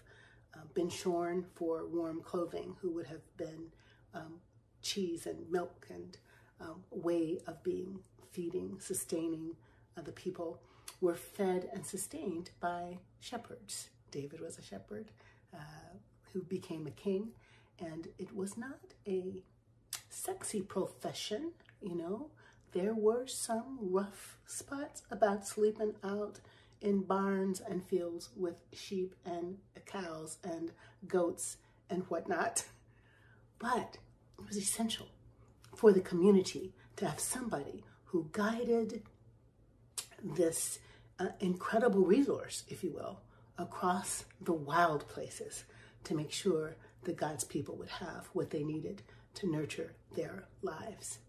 uh, 0.55 0.63
been 0.73 0.89
shorn 0.89 1.45
for 1.55 1.85
warm 1.87 2.21
clothing, 2.21 2.75
who 2.81 2.91
would 2.91 3.07
have 3.07 3.37
been 3.37 3.67
um, 4.13 4.35
cheese 4.81 5.25
and 5.25 5.49
milk 5.51 5.87
and 5.89 6.17
um, 6.61 6.83
way 6.91 7.39
of 7.47 7.61
being, 7.63 7.99
feeding, 8.31 8.77
sustaining 8.79 9.55
uh, 9.97 10.01
the 10.01 10.11
people, 10.11 10.61
were 11.01 11.15
fed 11.15 11.69
and 11.73 11.85
sustained 11.85 12.51
by 12.59 12.97
shepherds. 13.19 13.89
David 14.11 14.39
was 14.39 14.57
a 14.57 14.61
shepherd 14.61 15.11
uh, 15.53 15.57
who 16.31 16.41
became 16.43 16.87
a 16.87 16.91
king, 16.91 17.29
and 17.79 18.07
it 18.17 18.35
was 18.35 18.57
not 18.57 18.79
a 19.07 19.43
sexy 20.09 20.61
profession, 20.61 21.51
you 21.81 21.95
know. 21.95 22.29
There 22.71 22.93
were 22.93 23.27
some 23.27 23.77
rough 23.81 24.37
spots 24.45 25.03
about 25.09 25.47
sleeping 25.47 25.95
out 26.03 26.39
in 26.85 27.01
barns 27.01 27.61
and 27.67 27.83
fields 27.83 28.29
with 28.35 28.55
sheep 28.71 29.15
and 29.25 29.57
cows 29.85 30.37
and 30.43 30.71
goats 31.07 31.57
and 31.89 32.03
whatnot. 32.03 32.63
But 33.59 33.97
it 34.37 34.47
was 34.47 34.57
essential 34.57 35.07
for 35.75 35.91
the 35.91 36.01
community 36.01 36.73
to 36.97 37.07
have 37.07 37.19
somebody 37.19 37.83
who 38.05 38.29
guided 38.31 39.03
this 40.23 40.79
uh, 41.19 41.27
incredible 41.39 42.05
resource, 42.05 42.63
if 42.67 42.83
you 42.83 42.91
will, 42.93 43.21
across 43.57 44.25
the 44.41 44.53
wild 44.53 45.07
places 45.07 45.63
to 46.03 46.13
make 46.13 46.31
sure 46.31 46.75
that 47.03 47.17
God's 47.17 47.43
people 47.43 47.75
would 47.77 47.89
have 47.89 48.29
what 48.33 48.51
they 48.51 48.63
needed 48.63 49.01
to 49.35 49.51
nurture 49.51 49.93
their 50.15 50.45
lives. 50.61 51.19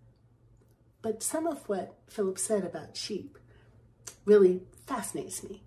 But 1.02 1.22
some 1.22 1.46
of 1.46 1.68
what 1.68 1.98
Phillip 2.08 2.38
said 2.38 2.64
about 2.64 2.96
sheep 2.96 3.38
really 4.24 4.62
fascinates 4.86 5.42
me 5.42 5.62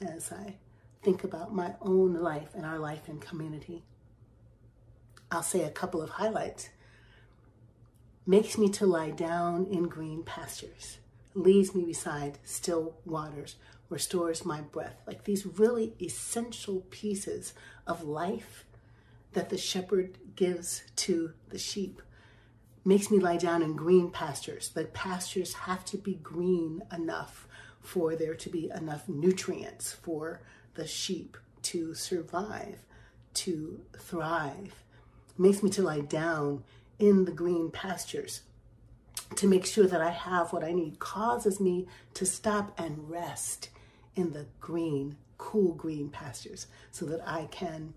as 0.00 0.32
I 0.32 0.56
think 1.02 1.24
about 1.24 1.54
my 1.54 1.74
own 1.82 2.14
life 2.14 2.48
and 2.54 2.64
our 2.64 2.78
life 2.78 3.08
in 3.08 3.18
community. 3.18 3.82
I'll 5.30 5.42
say 5.42 5.64
a 5.64 5.70
couple 5.70 6.00
of 6.00 6.10
highlights. 6.10 6.70
Makes 8.26 8.56
me 8.56 8.70
to 8.70 8.86
lie 8.86 9.10
down 9.10 9.66
in 9.66 9.84
green 9.84 10.22
pastures, 10.22 10.98
leaves 11.34 11.74
me 11.74 11.84
beside 11.84 12.38
still 12.44 12.96
waters, 13.04 13.56
restores 13.90 14.46
my 14.46 14.62
breath. 14.62 14.96
Like 15.06 15.24
these 15.24 15.44
really 15.44 15.94
essential 16.00 16.86
pieces 16.90 17.52
of 17.86 18.02
life 18.02 18.64
that 19.34 19.50
the 19.50 19.58
shepherd 19.58 20.16
gives 20.36 20.84
to 20.96 21.32
the 21.50 21.58
sheep 21.58 22.00
makes 22.84 23.10
me 23.10 23.18
lie 23.18 23.36
down 23.36 23.62
in 23.62 23.76
green 23.76 24.10
pastures. 24.10 24.68
The 24.68 24.84
pastures 24.84 25.52
have 25.54 25.84
to 25.86 25.98
be 25.98 26.14
green 26.14 26.82
enough 26.92 27.46
for 27.84 28.16
there 28.16 28.34
to 28.34 28.48
be 28.48 28.70
enough 28.74 29.08
nutrients 29.08 29.92
for 29.92 30.40
the 30.74 30.86
sheep 30.86 31.36
to 31.62 31.94
survive, 31.94 32.78
to 33.34 33.80
thrive. 33.98 34.82
It 35.30 35.38
makes 35.38 35.62
me 35.62 35.70
to 35.70 35.82
lie 35.82 36.00
down 36.00 36.64
in 36.98 37.24
the 37.24 37.32
green 37.32 37.70
pastures 37.70 38.42
to 39.36 39.46
make 39.46 39.66
sure 39.66 39.86
that 39.86 40.00
I 40.00 40.10
have 40.10 40.52
what 40.52 40.64
I 40.64 40.72
need, 40.72 40.98
causes 40.98 41.60
me 41.60 41.86
to 42.14 42.26
stop 42.26 42.78
and 42.78 43.10
rest 43.10 43.70
in 44.16 44.32
the 44.32 44.46
green, 44.60 45.16
cool 45.38 45.74
green 45.74 46.08
pastures 46.08 46.66
so 46.90 47.04
that 47.06 47.26
I 47.26 47.46
can 47.50 47.94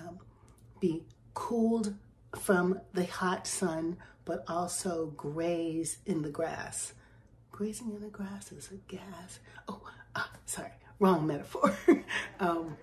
um, 0.00 0.18
be 0.80 1.02
cooled 1.34 1.94
from 2.38 2.80
the 2.92 3.04
hot 3.04 3.46
sun, 3.46 3.96
but 4.24 4.44
also 4.48 5.12
graze 5.16 5.98
in 6.06 6.22
the 6.22 6.30
grass 6.30 6.94
grazing 7.52 7.92
in 7.92 8.00
the 8.00 8.08
grass 8.08 8.50
is 8.50 8.70
a 8.72 8.92
gas. 8.92 9.38
Oh, 9.68 9.80
ah, 10.16 10.30
sorry, 10.46 10.72
wrong 10.98 11.26
metaphor. 11.26 11.76
um, 12.40 12.76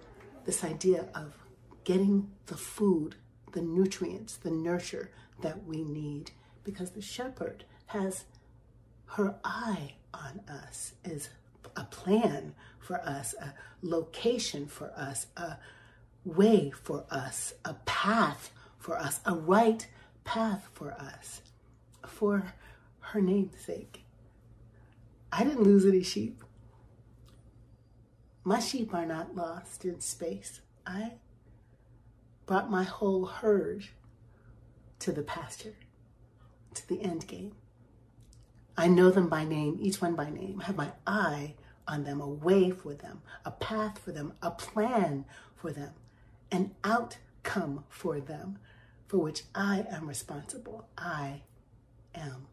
this 0.45 0.63
idea 0.63 1.07
of 1.15 1.35
getting 1.83 2.29
the 2.45 2.55
food, 2.55 3.15
the 3.51 3.61
nutrients, 3.61 4.37
the 4.37 4.51
nurture 4.51 5.11
that 5.41 5.65
we 5.65 5.83
need, 5.83 6.31
because 6.63 6.91
the 6.91 7.01
shepherd 7.01 7.65
has 7.87 8.25
her 9.07 9.35
eye 9.43 9.95
on 10.13 10.41
us, 10.47 10.93
is 11.03 11.29
a 11.75 11.83
plan 11.85 12.53
for 12.79 13.01
us, 13.01 13.33
a 13.41 13.53
location 13.81 14.67
for 14.67 14.91
us, 14.95 15.27
a 15.35 15.57
way 16.23 16.69
for 16.69 17.05
us, 17.09 17.53
a 17.65 17.73
path 17.85 18.51
for 18.77 18.97
us, 18.97 19.19
a 19.25 19.33
right 19.33 19.87
path 20.23 20.69
for 20.73 20.91
us, 20.93 21.41
for 22.05 22.53
her 22.99 23.21
name's 23.21 23.59
sake. 23.59 24.03
I 25.31 25.43
didn't 25.43 25.63
lose 25.63 25.85
any 25.85 26.03
sheep. 26.03 26.43
My 28.43 28.59
sheep 28.59 28.93
are 28.93 29.05
not 29.05 29.35
lost 29.35 29.85
in 29.85 29.99
space. 29.99 30.61
I 30.85 31.13
brought 32.45 32.71
my 32.71 32.83
whole 32.83 33.25
herd 33.25 33.87
to 34.99 35.11
the 35.11 35.21
pasture, 35.21 35.75
to 36.73 36.87
the 36.87 37.01
end 37.01 37.27
game. 37.27 37.53
I 38.75 38.87
know 38.87 39.11
them 39.11 39.29
by 39.29 39.43
name, 39.43 39.77
each 39.79 40.01
one 40.01 40.15
by 40.15 40.29
name. 40.29 40.61
I 40.61 40.65
have 40.65 40.77
my 40.77 40.91
eye 41.05 41.55
on 41.87 42.05
them, 42.05 42.21
a 42.21 42.27
way 42.27 42.71
for 42.71 42.93
them, 42.93 43.21
a 43.45 43.51
path 43.51 43.99
for 43.99 44.11
them, 44.11 44.33
a 44.41 44.51
plan 44.51 45.25
for 45.55 45.71
them, 45.71 45.93
an 46.51 46.71
outcome 46.83 47.83
for 47.89 48.19
them 48.19 48.57
for 49.07 49.17
which 49.17 49.43
I 49.53 49.85
am 49.91 50.07
responsible. 50.07 50.87
I 50.97 51.41
am 52.15 52.47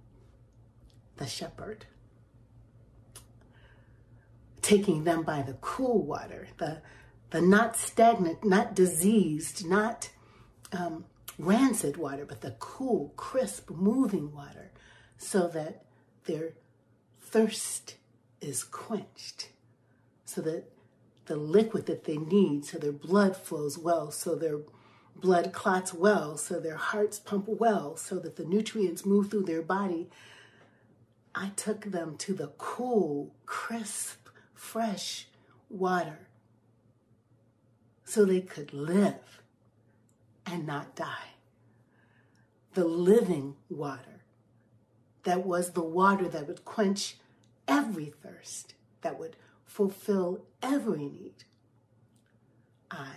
the 1.17 1.27
shepherd 1.27 1.87
taking 4.67 5.05
them 5.05 5.23
by 5.23 5.43
the 5.43 5.53
cool 5.61 6.03
water, 6.03 6.49
the, 6.59 6.83
the 7.31 7.41
not 7.41 7.77
stagnant, 7.77 8.45
not 8.45 8.75
diseased, 8.75 9.65
not 9.65 10.11
um, 10.73 11.05
rancid 11.39 11.97
water, 11.97 12.27
but 12.27 12.41
the 12.41 12.51
cool, 12.59 13.13
crisp, 13.17 13.71
moving 13.71 14.35
water, 14.35 14.73
so 15.17 15.47
that 15.47 15.85
their 16.25 16.55
thirst 17.21 17.95
is 18.41 18.65
quenched, 18.65 19.51
so 20.25 20.41
that 20.41 20.65
the 21.27 21.37
liquid 21.37 21.87
that 21.87 22.03
they 22.03 22.17
need, 22.17 22.65
so 22.65 22.77
their 22.77 22.91
blood 22.91 23.37
flows 23.37 23.79
well, 23.79 24.11
so 24.11 24.35
their 24.35 24.59
blood 25.15 25.53
clots 25.53 25.95
well, 25.95 26.37
so 26.37 26.59
their 26.59 26.77
hearts 26.77 27.21
pump 27.21 27.45
well, 27.47 27.97
so 27.97 28.19
that 28.19 28.35
the 28.35 28.45
nutrients 28.45 29.07
move 29.07 29.31
through 29.31 29.45
their 29.45 29.63
body. 29.63 30.09
I 31.37 31.51
took 31.51 31.85
them 31.85 32.17
to 32.19 32.35
the 32.35 32.49
cool, 32.59 33.33
crisp, 33.47 34.26
fresh 34.67 35.29
water 35.71 36.27
so 38.05 38.25
they 38.25 38.41
could 38.41 38.73
live 38.75 39.43
and 40.45 40.67
not 40.67 40.97
die. 40.97 41.35
The 42.75 42.85
living 42.85 43.55
water 43.71 44.23
that 45.23 45.47
was 45.47 45.71
the 45.73 45.83
water 45.83 46.29
that 46.29 46.47
would 46.47 46.65
quench 46.65 47.17
every 47.67 48.13
thirst, 48.23 48.75
that 49.03 49.19
would 49.19 49.37
fulfill 49.65 50.43
every 50.63 51.09
need. 51.09 51.45
I 52.91 53.15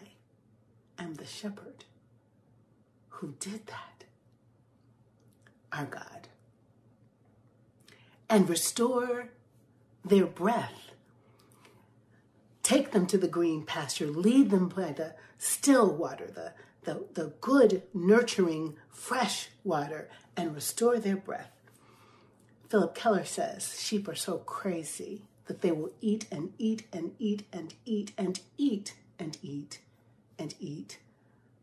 am 0.98 1.16
the 1.16 1.26
shepherd 1.26 1.86
who 3.10 3.36
did 3.40 3.68
that. 3.68 4.06
Our 5.72 5.86
God. 5.86 6.28
And 8.30 8.50
restore 8.50 9.30
their 10.04 10.26
breath 10.26 10.89
Take 12.70 12.92
them 12.92 13.08
to 13.08 13.18
the 13.18 13.28
green 13.28 13.64
pasture, 13.64 14.06
lead 14.06 14.52
them 14.52 14.70
by 14.70 14.92
the 14.92 15.16
still 15.40 15.92
water, 15.92 16.30
the, 16.30 16.54
the, 16.84 17.08
the 17.16 17.34
good, 17.42 17.82
nurturing, 17.96 18.76
fresh 18.92 19.50
water, 19.64 20.08
and 20.38 20.54
restore 20.54 21.00
their 21.00 21.16
breath. 21.16 21.50
Phillip 22.70 22.94
Keller 22.94 23.26
says 23.26 23.82
sheep 23.82 24.08
are 24.08 24.14
so 24.14 24.38
crazy 24.38 25.24
that 25.48 25.62
they 25.62 25.72
will 25.72 25.94
eat 26.00 26.28
and 26.32 26.54
eat 26.60 26.86
and 26.94 27.14
eat 27.18 27.42
and 27.52 27.74
eat 27.86 28.12
and 28.20 28.40
eat 28.56 28.94
and 29.18 29.36
eat 29.42 29.80
and 30.38 30.54
eat. 30.60 31.00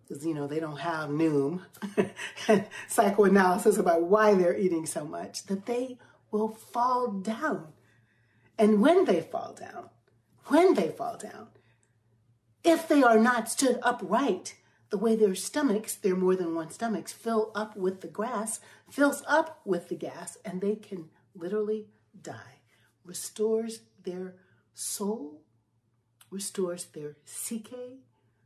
Because, 0.09 0.26
you 0.26 0.34
know, 0.34 0.48
they 0.48 0.59
don't 0.59 0.80
have 0.80 1.11
Noom 1.11 1.61
psychoanalysis 2.88 3.78
about 3.78 4.02
why 4.02 4.34
they're 4.34 4.59
eating 4.59 4.86
so 4.86 5.04
much, 5.04 5.46
that 5.46 5.66
they 5.66 5.98
will 6.32 6.48
fall 6.48 7.12
down. 7.12 7.68
And 8.59 8.80
when 8.80 9.04
they 9.04 9.20
fall 9.20 9.54
down, 9.57 9.90
when 10.47 10.74
they 10.74 10.88
fall 10.88 11.16
down. 11.16 11.49
If 12.64 12.88
they 12.88 13.03
are 13.03 13.18
not 13.18 13.49
stood 13.49 13.78
upright, 13.82 14.57
the 14.90 14.99
way 14.99 15.16
their 15.16 15.34
stomachs, 15.34 15.94
their 15.94 16.16
more 16.16 16.36
than 16.36 16.55
one 16.55 16.70
stomachs, 16.70 17.12
fill 17.12 17.51
up 17.55 17.76
with 17.76 18.01
the 18.01 18.09
grass, 18.09 18.61
fills 18.90 19.22
up 19.26 19.61
with 19.64 19.88
the 19.88 19.94
gas, 19.97 20.38
and 20.44 20.61
they 20.61 20.76
can 20.76 21.11
literally 21.34 21.86
die. 22.20 22.61
Restores 23.05 23.80
their 24.03 24.34
soul, 24.74 25.42
restores 26.30 26.86
their 26.86 27.16
psyche. 27.24 28.01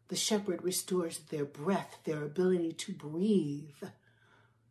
The 0.09 0.16
shepherd 0.16 0.62
restores 0.62 1.18
their 1.18 1.44
breath, 1.44 1.98
their 2.05 2.24
ability 2.24 2.72
to 2.72 2.92
breathe, 2.92 3.84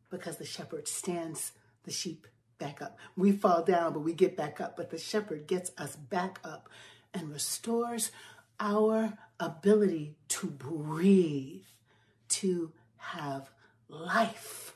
because 0.09 0.37
the 0.37 0.45
shepherd 0.45 0.87
stands 0.87 1.53
the 1.83 1.91
sheep 1.91 2.27
back 2.57 2.81
up. 2.81 2.97
We 3.15 3.31
fall 3.31 3.63
down, 3.63 3.93
but 3.93 4.01
we 4.01 4.13
get 4.13 4.35
back 4.35 4.59
up, 4.59 4.75
but 4.75 4.89
the 4.89 4.97
shepherd 4.97 5.47
gets 5.47 5.71
us 5.77 5.95
back 5.95 6.39
up 6.43 6.69
and 7.13 7.31
restores 7.31 8.11
our 8.59 9.17
ability 9.39 10.15
to 10.27 10.47
breathe, 10.47 11.63
to 12.29 12.71
have 12.97 13.49
life. 13.87 14.75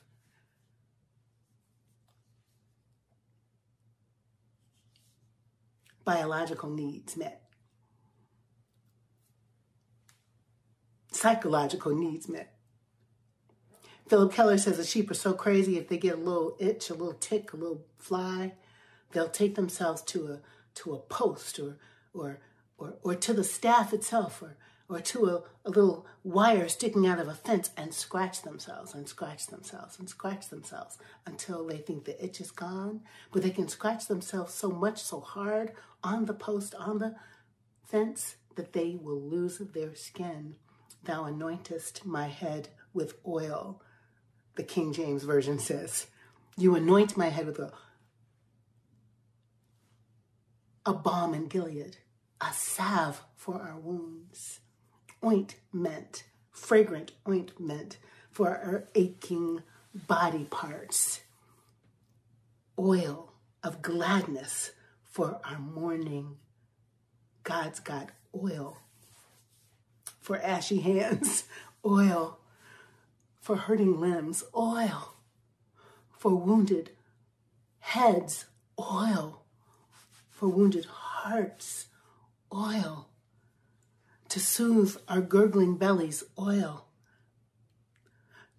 Biological 6.05 6.69
needs 6.69 7.15
met. 7.15 7.41
Psychological 11.11 11.95
needs 11.95 12.27
met. 12.27 12.53
Phillip 14.09 14.33
Keller 14.33 14.57
says 14.57 14.77
the 14.77 14.83
sheep 14.83 15.09
are 15.09 15.15
so 15.15 15.33
crazy 15.33 15.77
if 15.77 15.87
they 15.87 15.97
get 15.97 16.15
a 16.15 16.17
little 16.17 16.57
itch, 16.59 16.89
a 16.89 16.93
little 16.93 17.13
tick, 17.13 17.53
a 17.53 17.55
little 17.55 17.85
fly, 17.97 18.53
they'll 19.11 19.29
take 19.29 19.55
themselves 19.55 20.01
to 20.01 20.27
a 20.27 20.39
to 20.75 20.93
a 20.93 20.99
post 20.99 21.59
or 21.59 21.77
or 22.13 22.39
or, 22.77 22.95
or 23.03 23.15
to 23.15 23.33
the 23.33 23.43
staff 23.43 23.93
itself 23.93 24.41
or 24.41 24.57
or 24.89 24.99
to 24.99 25.25
a, 25.25 25.43
a 25.65 25.69
little 25.69 26.05
wire 26.23 26.67
sticking 26.67 27.07
out 27.07 27.19
of 27.19 27.27
a 27.27 27.33
fence 27.33 27.71
and 27.77 27.93
scratch 27.93 28.41
themselves 28.41 28.93
and 28.93 29.07
scratch 29.07 29.47
themselves 29.47 29.97
and 29.97 30.09
scratch 30.09 30.49
themselves 30.49 30.97
until 31.25 31.65
they 31.65 31.77
think 31.77 32.05
the 32.05 32.23
itch 32.23 32.41
is 32.41 32.51
gone. 32.51 33.01
But 33.31 33.43
they 33.43 33.49
can 33.49 33.67
scratch 33.67 34.07
themselves 34.07 34.53
so 34.53 34.69
much, 34.69 35.01
so 35.01 35.19
hard 35.21 35.71
on 36.03 36.25
the 36.25 36.33
post, 36.33 36.75
on 36.75 36.99
the 36.99 37.15
fence, 37.85 38.35
that 38.55 38.73
they 38.73 38.97
will 39.01 39.19
lose 39.19 39.57
their 39.57 39.95
skin. 39.95 40.55
Thou 41.03 41.23
anointest 41.23 42.05
my 42.05 42.27
head 42.27 42.69
with 42.93 43.15
oil, 43.25 43.81
the 44.55 44.63
King 44.63 44.93
James 44.93 45.23
Version 45.23 45.59
says. 45.59 46.07
You 46.55 46.75
anoint 46.75 47.17
my 47.17 47.29
head 47.29 47.47
with 47.47 47.59
oil. 47.59 47.73
A 50.85 50.93
balm 50.93 51.33
in 51.33 51.47
Gilead, 51.47 51.97
a 52.41 52.51
salve 52.51 53.23
for 53.35 53.61
our 53.61 53.79
wounds 53.79 54.59
ointment, 55.23 56.23
fragrant 56.51 57.11
ointment 57.27 57.97
for 58.31 58.49
our 58.49 58.87
aching 58.95 59.61
body 59.93 60.45
parts, 60.45 61.21
oil 62.77 63.31
of 63.63 63.81
gladness 63.81 64.71
for 65.03 65.39
our 65.45 65.59
mourning. 65.59 66.37
God's 67.43 67.79
got 67.79 68.09
oil 68.35 68.77
for 70.19 70.37
ashy 70.37 70.79
hands, 70.79 71.45
oil 71.85 72.39
for 73.39 73.55
hurting 73.55 73.99
limbs, 73.99 74.43
oil 74.55 75.15
for 76.17 76.35
wounded 76.35 76.91
heads, 77.79 78.45
oil 78.79 79.42
for 80.33 80.49
wounded 80.49 80.85
hearts, 80.85 81.87
oil 82.53 83.09
to 84.33 84.39
soothe 84.39 84.97
our 85.07 85.21
gurgling 85.21 85.75
bellies, 85.75 86.23
oil, 86.39 86.87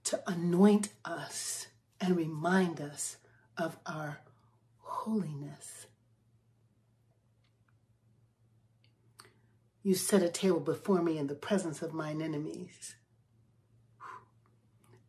to 0.05 0.23
anoint 0.25 0.91
us 1.05 1.67
and 2.01 2.17
remind 2.17 2.81
us 2.81 3.17
of 3.59 3.77
our 3.85 4.21
holiness. 4.79 5.87
You 9.83 9.97
set 9.97 10.23
a 10.23 10.29
table 10.29 10.61
before 10.61 11.03
me 11.03 11.19
in 11.19 11.27
the 11.27 11.35
presence 11.35 11.83
of 11.83 11.93
mine 11.93 12.23
enemies, 12.23 12.95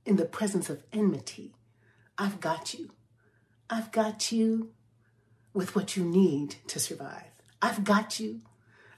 in 0.03 0.15
the 0.15 0.25
presence 0.25 0.67
of 0.67 0.81
enmity. 0.91 1.53
I've 2.17 2.39
got 2.39 2.73
you. 2.73 2.89
I've 3.69 3.91
got 3.91 4.31
you 4.31 4.71
with 5.55 5.75
what 5.75 5.97
you 5.97 6.03
need 6.03 6.57
to 6.67 6.79
survive. 6.79 7.31
I've 7.61 7.83
got 7.83 8.19
you 8.19 8.41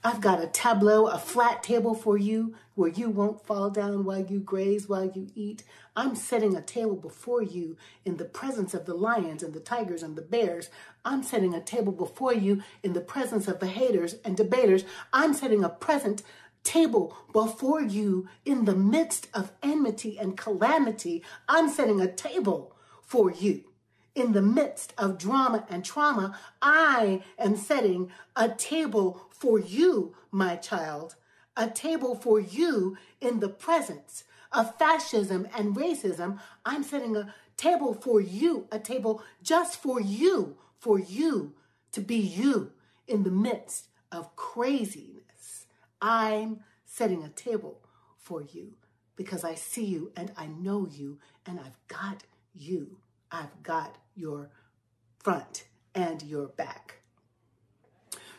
I've 0.03 0.21
got 0.21 0.41
a 0.41 0.47
tableau, 0.47 1.07
a 1.07 1.17
flat 1.17 1.63
table 1.63 1.93
for 1.93 2.17
you 2.17 2.55
where 2.75 2.89
you 2.89 3.09
won't 3.09 3.45
fall 3.45 3.69
down 3.69 4.05
while 4.05 4.25
you 4.25 4.39
graze, 4.39 4.87
while 4.87 5.05
you 5.05 5.27
eat. 5.35 5.63
I'm 5.97 6.15
setting 6.15 6.55
a 6.55 6.61
table 6.61 6.95
before 6.95 7.41
you 7.41 7.75
in 8.05 8.15
the 8.15 8.23
presence 8.23 8.73
of 8.73 8.85
the 8.85 8.93
lions 8.93 9.43
and 9.43 9.53
the 9.53 9.59
tigers 9.59 10.03
and 10.03 10.15
the 10.15 10.21
bears. 10.21 10.69
I'm 11.03 11.23
setting 11.23 11.53
a 11.53 11.59
table 11.59 11.91
before 11.91 12.33
you 12.33 12.63
in 12.83 12.93
the 12.93 13.01
presence 13.01 13.49
of 13.49 13.59
the 13.59 13.67
haters 13.67 14.15
and 14.23 14.37
debaters. 14.37 14.85
I'm 15.11 15.33
setting 15.33 15.63
a 15.63 15.69
present 15.69 16.21
table 16.63 17.17
before 17.33 17.81
you 17.81 18.29
in 18.45 18.65
the 18.65 18.75
midst 18.75 19.27
of 19.33 19.51
enmity 19.63 20.17
and 20.17 20.37
calamity. 20.37 21.21
I'm 21.49 21.67
setting 21.67 21.99
a 21.99 22.09
table 22.09 22.75
for 23.01 23.29
you 23.31 23.66
in 24.17 24.31
the 24.31 24.41
midst 24.41 24.95
of 24.97 25.19
drama 25.19 25.63
and 25.69 25.85
trauma, 25.85 26.35
I 26.59 27.21
am 27.37 27.55
setting 27.55 28.09
a 28.35 28.49
table 28.49 29.27
for 29.29 29.59
you, 29.59 30.15
my 30.31 30.55
child, 30.55 31.15
a 31.55 31.69
table 31.69 32.15
for 32.15 32.39
you 32.39 32.97
in 33.21 33.41
the 33.41 33.47
presence 33.47 34.23
of 34.51 34.75
fascism 34.79 35.47
and 35.55 35.75
racism. 35.75 36.39
I'm 36.65 36.81
setting 36.81 37.15
a 37.15 37.31
table 37.57 37.93
for 37.93 38.19
you, 38.19 38.67
a 38.71 38.79
table 38.79 39.21
just 39.43 39.79
for 39.79 40.01
you, 40.01 40.57
for 40.79 40.97
you 40.97 41.53
to 41.91 42.01
be 42.01 42.17
you 42.17 42.71
in 43.07 43.21
the 43.21 43.29
midst 43.29 43.87
of 44.11 44.35
craziness. 44.35 45.67
I'm 46.01 46.61
setting 46.87 47.23
a 47.23 47.29
table 47.29 47.81
for 48.17 48.41
you 48.41 48.73
because 49.15 49.43
I 49.43 49.53
see 49.53 49.85
you 49.85 50.11
and 50.15 50.31
I 50.35 50.47
know 50.47 50.87
you 50.89 51.19
and 51.45 51.59
I've 51.59 51.77
got 51.87 52.23
you. 52.55 52.97
I've 53.31 53.63
got 53.63 53.95
your 54.15 54.49
front 55.19 55.65
and 55.93 56.21
your 56.23 56.47
back. 56.47 56.95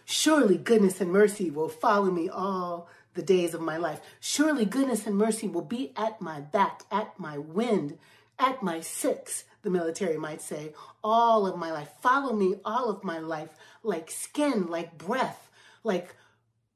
Surely 0.05 0.57
goodness 0.57 1.01
and 1.01 1.13
mercy 1.13 1.51
will 1.51 1.69
follow 1.69 2.11
me 2.11 2.29
all 2.29 2.89
the 3.15 3.23
days 3.23 3.53
of 3.53 3.61
my 3.61 3.77
life. 3.77 4.01
Surely 4.21 4.65
goodness 4.65 5.07
and 5.07 5.17
mercy 5.17 5.49
will 5.49 5.63
be 5.63 5.93
at 5.97 6.21
my 6.21 6.41
back, 6.41 6.85
at 6.91 7.19
my 7.19 7.37
wind, 7.37 7.99
at 8.39 8.63
my 8.63 8.81
six, 8.81 9.45
the 9.63 9.71
military 9.71 10.17
might 10.17 10.41
say, 10.41 10.73
all 11.03 11.47
of 11.47 11.59
my 11.59 11.73
life. 11.73 11.91
Follow 12.01 12.33
me 12.33 12.55
all 12.65 12.89
of 12.89 13.05
my 13.05 13.19
life, 13.19 13.51
like 13.83 14.11
skin, 14.11 14.69
like 14.69 14.97
breath, 14.97 15.51
like 15.83 16.15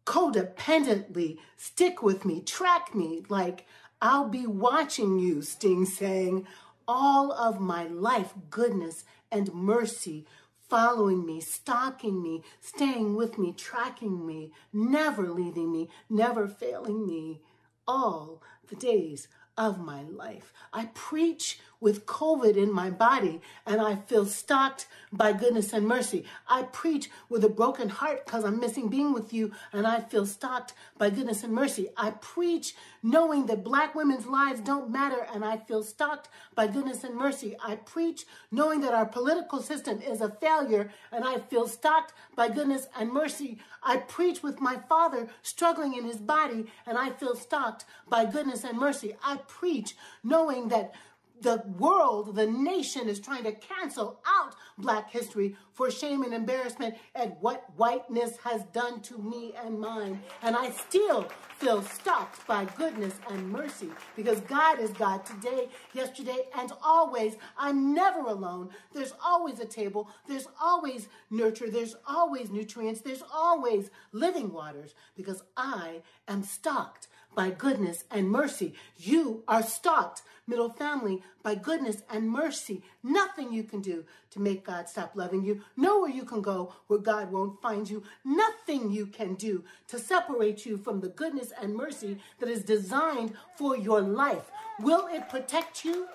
codependently. 0.05 1.39
Stick 1.57 2.03
with 2.03 2.25
me, 2.25 2.43
track 2.43 2.95
me, 2.95 3.23
like 3.29 3.67
I'll 4.03 4.29
be 4.29 4.47
watching 4.47 5.21
you, 5.21 5.43
Sting 5.43 5.87
saying, 5.87 6.47
all 6.95 7.33
of 7.33 7.59
my 7.59 7.85
life, 7.85 8.35
goodness 8.51 9.03
and 9.31 9.51
mercy 9.55 10.27
following 10.69 11.25
me, 11.25 11.41
stalking 11.41 12.23
me, 12.23 12.43
staying 12.61 13.17
with 13.17 13.39
me, 13.39 13.51
tracking 13.51 14.27
me, 14.27 14.53
never 14.75 15.31
leaving 15.31 15.73
me, 15.73 15.89
never 16.11 16.47
failing 16.47 17.07
me, 17.07 17.41
all 17.89 18.43
the 18.69 18.77
days 18.77 19.27
of 19.57 19.81
my 19.81 20.03
life. 20.03 20.53
I 20.71 20.91
preach 20.93 21.61
with 21.83 22.07
COVID 22.07 22.57
in 22.57 22.73
my 22.73 22.89
body 22.89 23.41
and 23.67 23.81
I 23.81 23.97
feel 23.97 24.25
stalked 24.25 24.87
by 25.13 25.33
goodness 25.33 25.73
and 25.73 25.87
mercy. 25.87 26.25
I 26.49 26.63
preach 26.63 27.11
with 27.29 27.45
a 27.45 27.49
broken 27.49 27.89
heart 27.89 28.25
because 28.25 28.45
I'm 28.45 28.61
missing 28.61 28.89
being 28.89 29.13
with 29.13 29.33
you 29.33 29.51
and 29.73 29.87
I 29.87 30.01
feel 30.01 30.25
stalked 30.25 30.73
by 30.97 31.11
goodness 31.11 31.43
and 31.43 31.53
mercy. 31.53 31.89
I 31.97 32.13
preach 32.13 32.75
knowing 33.03 33.47
that 33.47 33.65
black 33.65 33.95
women's 33.97 34.27
lives 34.27 34.61
don't 34.61 34.91
matter 34.91 35.27
and 35.35 35.45
I 35.45 35.57
feel 35.57 35.83
stalked 35.83 36.29
by 36.55 36.69
goodness 36.69 37.03
and 37.03 37.17
mercy. 37.17 37.57
I 37.63 37.75
preach 37.75 38.25
knowing 38.53 38.81
that 38.83 38.95
our 38.95 39.07
political 39.07 39.61
system 39.61 40.01
is 40.01 40.21
a 40.21 40.31
failure 40.31 40.91
and 41.11 41.25
I 41.25 41.41
feel 41.41 41.67
stalked 41.67 42.13
by 42.37 42.49
goodness 42.49 42.87
and 42.97 43.13
mercy. 43.13 43.59
I 43.83 43.97
preach 43.97 44.43
with 44.43 44.61
my 44.61 44.77
father 44.89 45.29
struggling 45.43 45.95
in 45.95 46.05
his 46.05 46.19
body 46.19 46.67
and 46.87 46.97
I 46.97 47.11
feel 47.11 47.35
stalked 47.35 47.85
by 48.09 48.25
goodness 48.25 48.63
and 48.63 48.79
mercy. 48.79 49.17
I 49.25 49.39
preach 49.49 49.97
knowing 50.23 50.69
that 50.69 50.95
the 51.43 51.63
world, 51.79 52.35
the 52.35 52.47
nation 52.47 53.09
is 53.09 53.21
trying 53.21 53.45
to 53.45 53.53
cancel 53.53 54.21
out 54.27 54.55
Black 54.79 55.11
history 55.11 55.57
for 55.73 55.91
shame 55.91 56.23
and 56.23 56.33
embarrassment 56.33 56.95
at 57.15 57.41
what 57.41 57.65
whiteness 57.77 58.37
has 58.45 58.63
done 58.73 59.01
to 59.03 59.19
me 59.19 59.53
and 59.63 59.79
mine. 59.79 60.21
And 60.43 60.57
I 60.57 60.71
still 60.71 61.29
feel 61.59 61.83
stopped 61.83 62.47
by 62.47 62.65
goodness 62.65 63.15
and 63.31 63.51
mercy 63.51 63.91
because 64.17 64.41
God 64.41 64.81
is 64.81 64.91
God 64.91 65.25
today, 65.27 65.69
yesterday, 65.93 66.47
and 66.59 66.73
always. 66.83 67.37
I'm 67.57 67.95
never 67.95 68.21
alone. 68.21 68.71
There's 68.93 69.13
always 69.25 69.61
a 69.61 69.67
table, 69.67 70.09
there's 70.27 70.49
always 70.61 71.09
nurture, 71.31 71.71
there's 71.71 71.97
always 72.07 72.51
nutrients, 72.51 73.03
there's 73.03 73.23
always 73.33 73.91
living 74.13 74.53
waters 74.53 74.95
because 75.17 75.43
I 75.57 76.03
am 76.27 76.43
stalked 76.43 77.09
by 77.35 77.51
goodness 77.51 78.05
and 78.11 78.31
mercy. 78.31 78.75
You 78.97 79.43
are 79.49 79.63
stalked, 79.63 80.23
middle 80.53 80.69
family, 80.69 81.23
by 81.43 81.55
goodness 81.55 82.03
and 82.11 82.31
mercy. 82.31 82.83
Nothing 83.03 83.55
you 83.55 83.65
can 83.65 83.81
do 83.81 84.05
to 84.33 84.39
make 84.39 84.67
God 84.67 84.87
stop 84.87 85.13
loving 85.15 85.43
you. 85.43 85.63
Nowhere 85.79 86.11
you 86.11 86.25
can 86.25 86.43
go 86.43 86.75
where 86.89 86.99
God 86.99 87.33
won't 87.33 87.63
find 87.63 87.89
you. 87.89 88.03
Nothing 88.23 88.91
you 88.91 89.07
can 89.07 89.35
do 89.35 89.65
to 89.89 89.99
separate 89.99 90.67
you 90.67 90.77
from 90.77 91.01
the 91.01 91.09
goodness 91.09 91.53
and 91.59 91.75
mercy 91.75 92.19
that 92.39 92.51
is 92.51 92.63
designed 92.63 93.33
for 93.57 93.79
your 93.79 94.03
life. 94.03 94.51
Will 94.79 95.07
it 95.07 95.31
protect 95.31 95.87
you 95.87 96.07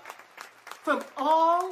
from 0.84 1.04
all 1.18 1.72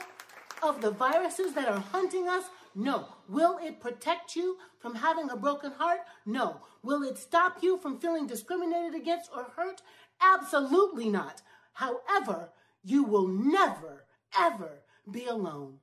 of 0.63 0.81
the 0.81 0.89
viruses 0.89 1.53
that 1.53 1.69
are 1.69 1.83
hunting 1.91 2.27
us? 2.27 2.45
No. 2.73 3.09
Will 3.29 3.59
it 3.61 3.79
protect 3.79 4.35
you 4.35 4.57
from 4.79 4.95
having 4.95 5.29
a 5.29 5.37
broken 5.37 5.71
heart? 5.71 5.99
No. 6.25 6.61
Will 6.81 7.03
it 7.03 7.19
stop 7.19 7.61
you 7.61 7.77
from 7.77 7.99
feeling 7.99 8.25
discriminated 8.25 8.95
against 8.95 9.29
or 9.35 9.51
hurt? 9.55 9.83
Absolutely 10.19 11.09
not. 11.09 11.41
However, 11.75 12.49
you 12.83 13.03
will 13.03 13.27
never, 13.27 14.05
ever 14.37 14.81
be 15.11 15.25
alone 15.25 15.79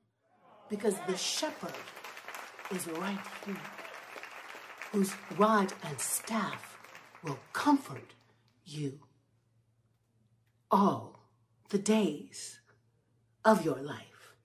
because 0.69 0.95
the 1.07 1.15
shepherd 1.15 1.73
is 2.71 2.87
right 2.87 3.19
here. 3.45 3.55
whose 4.91 5.13
rod 5.37 5.73
and 5.83 5.99
staff 5.99 6.77
will 7.23 7.39
comfort 7.51 8.13
you 8.63 8.99
all 10.69 11.19
the 11.69 11.79
days 11.79 12.59
of 13.43 13.65
your 13.65 13.79
life. 13.81 14.35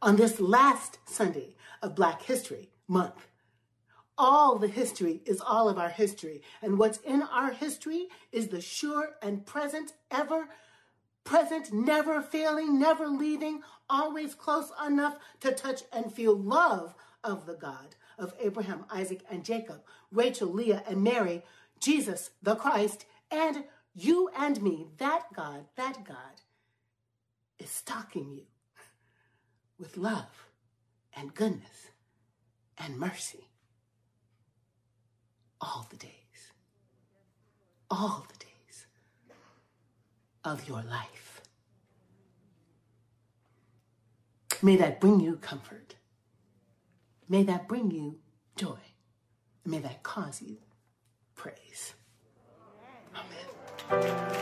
On 0.00 0.16
this 0.16 0.40
last 0.40 0.98
Sunday 1.04 1.54
of 1.82 1.94
Black 1.94 2.22
History 2.22 2.70
Month, 2.88 3.28
all 4.18 4.58
the 4.58 4.68
history 4.68 5.22
is 5.24 5.40
all 5.40 5.68
of 5.68 5.78
our 5.78 5.88
history. 5.88 6.42
And 6.60 6.78
what's 6.78 6.98
in 6.98 7.22
our 7.22 7.50
history 7.50 8.08
is 8.30 8.48
the 8.48 8.60
sure 8.60 9.10
and 9.22 9.44
present, 9.46 9.92
ever 10.10 10.48
present, 11.24 11.72
never 11.72 12.20
failing, 12.20 12.78
never 12.78 13.06
leaving, 13.06 13.62
always 13.88 14.34
close 14.34 14.70
enough 14.84 15.16
to 15.40 15.52
touch 15.52 15.82
and 15.92 16.12
feel 16.12 16.36
love 16.36 16.94
of 17.24 17.46
the 17.46 17.54
God 17.54 17.94
of 18.18 18.34
Abraham, 18.40 18.84
Isaac, 18.90 19.22
and 19.30 19.44
Jacob, 19.44 19.82
Rachel, 20.10 20.52
Leah, 20.52 20.82
and 20.86 21.02
Mary, 21.02 21.42
Jesus, 21.80 22.30
the 22.42 22.56
Christ, 22.56 23.06
and 23.30 23.64
you 23.94 24.30
and 24.36 24.62
me. 24.62 24.88
That 24.98 25.24
God, 25.34 25.66
that 25.76 26.04
God 26.04 26.42
is 27.58 27.70
stalking 27.70 28.32
you 28.32 28.46
with 29.78 29.96
love 29.96 30.48
and 31.16 31.34
goodness 31.34 31.90
and 32.78 32.98
mercy 32.98 33.48
all 35.62 35.86
the 35.90 35.96
days, 35.96 36.52
all 37.90 38.26
the 38.28 38.44
days 38.44 38.86
of 40.44 40.68
your 40.68 40.82
life. 40.82 41.40
May 44.60 44.76
that 44.76 45.00
bring 45.00 45.20
you 45.20 45.36
comfort. 45.36 45.94
May 47.28 47.42
that 47.44 47.68
bring 47.68 47.90
you 47.90 48.18
joy. 48.56 48.78
May 49.64 49.78
that 49.78 50.02
cause 50.02 50.42
you 50.42 50.58
praise. 51.36 51.94
Amen. 53.90 54.32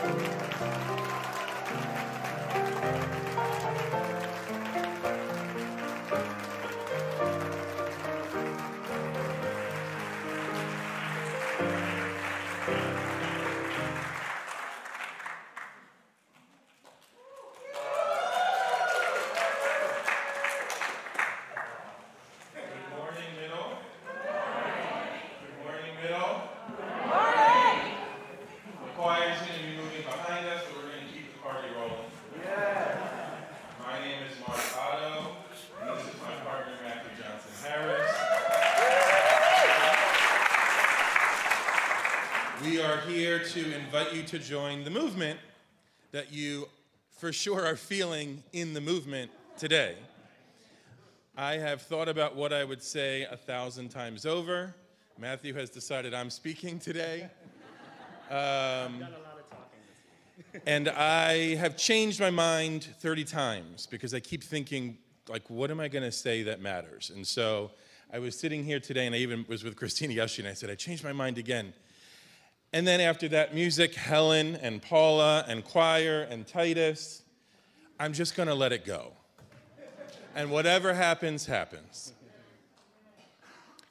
To 44.31 44.39
join 44.39 44.85
the 44.85 44.89
movement 44.89 45.37
that 46.13 46.31
you 46.31 46.69
for 47.19 47.33
sure 47.33 47.65
are 47.65 47.75
feeling 47.75 48.41
in 48.53 48.73
the 48.73 48.79
movement 48.79 49.29
today. 49.57 49.97
I 51.35 51.55
have 51.55 51.81
thought 51.81 52.07
about 52.07 52.37
what 52.37 52.53
I 52.53 52.63
would 52.63 52.81
say 52.81 53.23
a 53.29 53.35
thousand 53.35 53.89
times 53.89 54.25
over. 54.25 54.73
Matthew 55.19 55.53
has 55.55 55.69
decided 55.69 56.13
I'm 56.13 56.29
speaking 56.29 56.79
today. 56.79 57.29
Um, 58.29 59.05
and 60.65 60.87
I 60.87 61.55
have 61.55 61.75
changed 61.75 62.21
my 62.21 62.29
mind 62.29 62.87
30 63.01 63.25
times 63.25 63.85
because 63.85 64.13
I 64.13 64.21
keep 64.21 64.41
thinking, 64.41 64.97
like, 65.27 65.49
what 65.49 65.69
am 65.69 65.81
I 65.81 65.89
going 65.89 66.05
to 66.05 66.13
say 66.13 66.43
that 66.43 66.61
matters? 66.61 67.11
And 67.13 67.27
so 67.27 67.71
I 68.13 68.19
was 68.19 68.39
sitting 68.39 68.63
here 68.63 68.79
today, 68.79 69.05
and 69.05 69.13
I 69.13 69.17
even 69.17 69.45
was 69.49 69.65
with 69.65 69.75
Christina 69.75 70.13
yesterday, 70.13 70.47
and 70.47 70.55
I 70.55 70.55
said, 70.55 70.69
I 70.69 70.75
changed 70.75 71.03
my 71.03 71.11
mind 71.11 71.37
again. 71.37 71.73
And 72.73 72.87
then 72.87 73.01
after 73.01 73.27
that, 73.29 73.53
music, 73.53 73.95
Helen 73.95 74.55
and 74.55 74.81
Paula 74.81 75.43
and 75.47 75.63
choir 75.63 76.25
and 76.29 76.47
Tituss, 76.47 77.21
I'm 77.99 78.13
just 78.13 78.35
going 78.35 78.47
to 78.47 78.55
let 78.55 78.71
it 78.71 78.85
go 78.85 79.11
and 80.35 80.49
whatever 80.49 80.93
happens, 80.93 81.45
happens. 81.45 82.13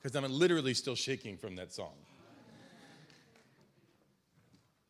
Because 0.02 0.16
I'm 0.16 0.30
literally 0.30 0.74
still 0.74 0.94
shaking 0.94 1.36
from 1.36 1.56
that 1.56 1.72
song. 1.72 1.92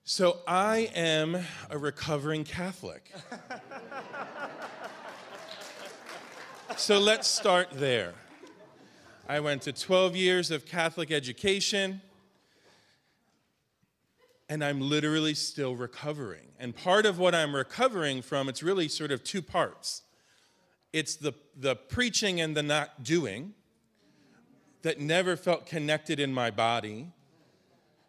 So 0.05 0.39
I 0.47 0.91
am 0.95 1.39
a 1.69 1.79
recovering 1.79 2.45
Catholic. 2.45 3.13
so 6.77 6.99
let's 6.99 7.29
start 7.29 7.69
there. 7.73 8.15
I 9.29 9.41
went 9.41 9.63
to 9.63 9.73
12 9.73 10.17
years 10.17 10.51
of 10.51 10.67
Catholic 10.67 11.13
education, 11.13 12.01
and 14.51 14.65
I'm 14.65 14.81
literally 14.81 15.35
still 15.35 15.77
recovering. 15.77 16.49
And 16.59 16.75
part 16.75 17.07
of 17.07 17.21
what 17.21 17.37
I'm 17.37 17.55
recovering 17.55 18.21
from, 18.21 18.49
it's 18.49 18.65
really 18.65 18.89
sort 18.89 19.13
of 19.13 19.25
two 19.25 19.41
parts 19.41 20.03
it's 20.93 21.15
the, 21.15 21.33
the 21.57 21.77
preaching 21.77 22.41
and 22.41 22.57
the 22.57 22.65
not 22.65 23.05
doing 23.05 23.55
that 24.83 24.99
never 24.99 25.37
felt 25.37 25.65
connected 25.65 26.19
in 26.19 26.35
my 26.35 26.51
body. 26.51 27.13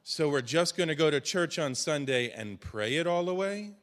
So 0.04 0.30
we're 0.30 0.42
just 0.42 0.76
going 0.76 0.90
to 0.90 0.96
go 0.96 1.12
to 1.12 1.22
church 1.22 1.60
on 1.60 1.76
Sunday 1.76 2.32
and 2.32 2.60
pray 2.60 2.96
it 2.96 3.06
all 3.06 3.30
away. 3.30 3.74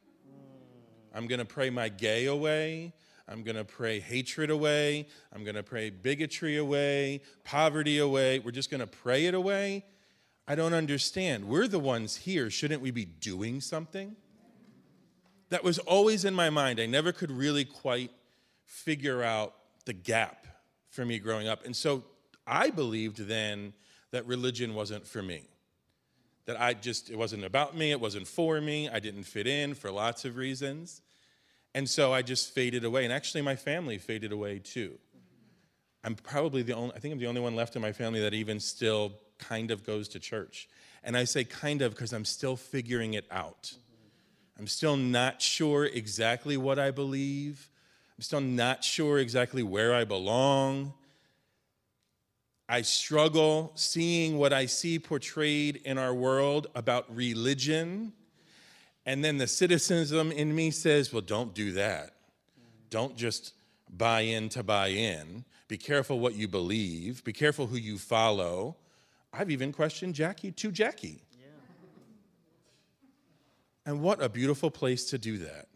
I'm 1.15 1.27
going 1.27 1.39
to 1.39 1.45
pray 1.45 1.69
my 1.69 1.87
gay 1.87 2.25
away. 2.25 2.91
I'm 3.25 3.41
going 3.41 3.55
to 3.55 3.63
pray 3.63 4.01
hatred 4.01 4.49
away. 4.49 5.07
I'm 5.33 5.45
going 5.45 5.55
to 5.55 5.63
pray 5.63 5.91
bigotry 5.91 6.57
away, 6.57 7.21
poverty 7.45 7.99
away. 7.99 8.39
We're 8.39 8.51
just 8.51 8.69
going 8.69 8.81
to 8.81 8.87
pray 8.87 9.27
it 9.27 9.33
away. 9.33 9.85
I 10.49 10.55
don't 10.55 10.73
understand. 10.73 11.45
We're 11.45 11.67
the 11.67 11.77
ones 11.77 12.15
here. 12.15 12.49
Shouldn't 12.49 12.81
we 12.81 12.89
be 12.89 13.05
doing 13.05 13.61
something? 13.61 14.15
That 15.49 15.63
was 15.63 15.77
always 15.77 16.25
in 16.25 16.33
my 16.33 16.49
mind. 16.49 16.79
I 16.79 16.87
never 16.87 17.11
could 17.11 17.29
really 17.29 17.65
quite 17.65 18.09
figure 18.65 19.21
out 19.21 19.53
the 19.85 19.93
gap 19.93 20.47
for 20.89 21.05
me 21.05 21.19
growing 21.19 21.47
up. 21.47 21.65
And 21.65 21.75
so 21.75 22.03
I 22.47 22.71
believed 22.71 23.27
then 23.27 23.73
that 24.09 24.25
religion 24.25 24.73
wasn't 24.73 25.05
for 25.05 25.21
me. 25.21 25.43
That 26.45 26.59
I 26.59 26.73
just, 26.73 27.11
it 27.11 27.15
wasn't 27.15 27.45
about 27.45 27.77
me, 27.77 27.91
it 27.91 28.01
wasn't 28.01 28.27
for 28.27 28.59
me, 28.59 28.89
I 28.89 28.99
didn't 28.99 29.25
fit 29.25 29.45
in 29.45 29.75
for 29.75 29.91
lots 29.91 30.25
of 30.25 30.35
reasons. 30.35 31.03
And 31.75 31.87
so 31.87 32.11
I 32.11 32.23
just 32.23 32.55
faded 32.55 32.83
away. 32.83 33.03
And 33.03 33.13
actually, 33.13 33.43
my 33.43 33.55
family 33.55 33.99
faded 33.99 34.31
away 34.31 34.57
too. 34.57 34.97
I'm 36.03 36.15
probably 36.15 36.63
the 36.63 36.73
only, 36.73 36.95
I 36.95 36.99
think 36.99 37.11
I'm 37.13 37.19
the 37.19 37.27
only 37.27 37.41
one 37.41 37.55
left 37.55 37.75
in 37.75 37.83
my 37.83 37.91
family 37.91 38.21
that 38.21 38.33
even 38.33 38.59
still 38.59 39.13
kind 39.39 39.71
of 39.71 39.85
goes 39.85 40.07
to 40.09 40.19
church. 40.19 40.69
And 41.03 41.17
I 41.17 41.23
say 41.23 41.43
kind 41.43 41.81
of 41.81 41.91
because 41.93 42.13
I'm 42.13 42.25
still 42.25 42.55
figuring 42.55 43.13
it 43.13 43.25
out. 43.31 43.73
I'm 44.57 44.67
still 44.67 44.97
not 44.97 45.41
sure 45.41 45.85
exactly 45.85 46.57
what 46.57 46.77
I 46.77 46.91
believe. 46.91 47.69
I'm 48.17 48.21
still 48.21 48.41
not 48.41 48.83
sure 48.83 49.17
exactly 49.17 49.63
where 49.63 49.93
I 49.93 50.03
belong. 50.03 50.93
I 52.67 52.81
struggle 52.81 53.71
seeing 53.75 54.37
what 54.37 54.53
I 54.53 54.65
see 54.65 54.99
portrayed 54.99 55.77
in 55.85 55.97
our 55.97 56.13
world 56.13 56.67
about 56.75 57.15
religion. 57.15 58.13
And 59.05 59.23
then 59.23 59.37
the 59.37 59.45
citizenism 59.45 60.31
in 60.33 60.53
me 60.53 60.69
says, 60.69 61.11
well, 61.11 61.21
don't 61.21 61.53
do 61.55 61.71
that. 61.71 62.13
Don't 62.89 63.15
just 63.15 63.53
buy 63.89 64.21
in 64.21 64.49
to 64.49 64.61
buy 64.61 64.89
in. 64.89 65.45
Be 65.67 65.77
careful 65.77 66.19
what 66.19 66.35
you 66.35 66.47
believe. 66.47 67.23
Be 67.23 67.33
careful 67.33 67.67
who 67.67 67.77
you 67.77 67.97
follow. 67.97 68.75
I've 69.31 69.51
even 69.51 69.71
questioned 69.71 70.15
Jacqui 70.15 70.55
to 70.55 70.71
Jacqui. 70.71 71.19
And 73.85 74.01
what 74.01 74.21
a 74.21 74.29
beautiful 74.29 74.69
place 74.69 75.05
to 75.05 75.17
do 75.17 75.39
that. 75.39 75.67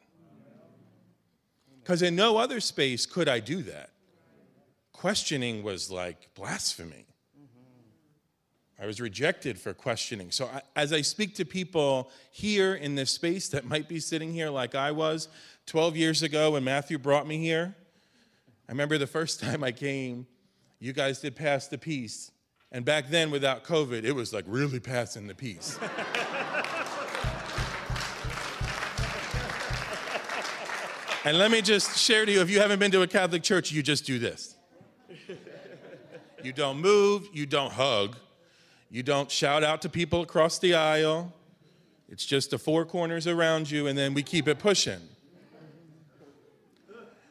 Because 1.82 2.04
in 2.04 2.16
no 2.16 2.38
other 2.38 2.60
space 2.60 3.08
could 3.08 3.28
I 3.28 3.40
do 3.40 3.64
that. 3.64 3.90
Questioning 4.92 5.64
was 5.64 5.90
like 5.90 6.30
blasphemy. 6.36 7.08
Mm-hmm. 7.36 8.84
I 8.84 8.86
was 8.86 9.02
rejected 9.02 9.60
for 9.60 9.74
questioning. 9.74 10.30
So, 10.30 10.46
I, 10.46 10.62
as 10.76 10.94
I 10.94 11.02
speak 11.02 11.34
to 11.36 11.46
people 11.46 12.12
here 12.30 12.76
in 12.76 12.94
this 12.94 13.10
space 13.10 13.50
that 13.50 13.66
might 13.66 13.90
be 13.90 14.00
sitting 14.00 14.32
here 14.32 14.50
like 14.50 14.76
I 14.76 14.92
was 14.92 15.28
12 15.66 15.98
years 15.98 16.22
ago 16.22 16.52
when 16.52 16.64
Matthew 16.64 17.00
brought 17.00 17.26
me 17.26 17.40
here, 17.40 17.76
I 18.70 18.72
remember 18.72 19.00
the 19.00 19.08
first 19.08 19.40
time 19.42 19.64
I 19.64 19.72
came, 19.72 20.28
you 20.80 20.94
guys 20.94 21.20
did 21.20 21.36
pass 21.36 21.68
the 21.68 21.80
peace. 21.80 22.30
And 22.74 22.84
back 22.84 23.10
then, 23.10 23.32
without 23.32 23.64
COVID, 23.64 24.04
it 24.04 24.14
was 24.14 24.34
like 24.34 24.46
really 24.48 24.80
passing 24.80 25.28
the 25.28 25.36
peace. 25.36 25.80
And 31.26 31.38
let 31.38 31.52
me 31.52 31.62
just 31.62 31.98
share 31.98 32.26
to 32.26 32.32
you 32.32 32.42
if 32.42 32.50
you 32.50 32.60
haven't 32.60 32.80
been 32.80 32.92
to 32.92 33.02
a 33.02 33.08
Catholic 33.08 33.44
church, 33.44 33.72
you 33.72 33.82
just 33.82 34.06
do 34.06 34.20
this. 34.20 34.58
You 36.44 36.52
don't 36.52 36.82
move, 36.82 37.30
you 37.32 37.46
don't 37.46 37.72
hug, 37.72 38.18
you 38.90 39.04
don't 39.04 39.32
shout 39.32 39.64
out 39.64 39.82
to 39.84 39.90
people 39.90 40.22
across 40.22 40.60
the 40.60 40.76
aisle. 40.76 41.34
It's 42.10 42.26
just 42.26 42.52
the 42.52 42.58
four 42.58 42.84
corners 42.84 43.26
around 43.26 43.72
you, 43.72 43.88
and 43.88 43.98
then 43.98 44.14
we 44.14 44.22
keep 44.22 44.50
it 44.50 44.60
pushing. 44.60 45.00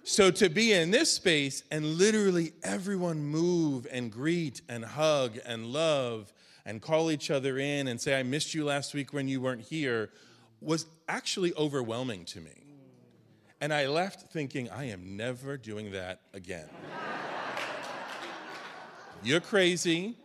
So 0.04 0.32
to 0.32 0.48
be 0.48 0.72
in 0.72 0.90
this 0.90 1.12
space 1.12 1.62
and 1.70 1.84
literally 1.84 2.52
everyone 2.64 3.22
move 3.22 3.86
and 3.90 4.10
greet 4.10 4.60
and 4.68 4.84
hug 4.84 5.38
and 5.46 5.66
love 5.66 6.32
and 6.64 6.82
call 6.82 7.10
each 7.10 7.30
other 7.30 7.58
in 7.58 7.86
and 7.86 8.00
say, 8.00 8.18
I 8.18 8.24
missed 8.24 8.52
you 8.52 8.64
last 8.64 8.94
week 8.94 9.12
when 9.12 9.28
you 9.28 9.40
weren't 9.40 9.62
here, 9.62 10.10
was 10.60 10.86
actually 11.08 11.54
overwhelming 11.54 12.24
to 12.26 12.40
me. 12.40 12.64
And 13.60 13.72
I 13.72 13.86
left 13.86 14.32
thinking, 14.32 14.68
I 14.70 14.86
am 14.86 15.16
never 15.16 15.56
doing 15.56 15.92
that 15.92 16.20
again. 16.34 16.68
You're 19.22 19.40
crazy. 19.40 20.16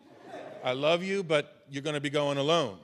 I 0.64 0.74
love 0.74 1.04
you, 1.04 1.24
but 1.24 1.66
you're 1.70 1.84
going 1.84 1.94
to 1.94 2.02
be 2.02 2.10
going 2.10 2.40
alone. 2.40 2.78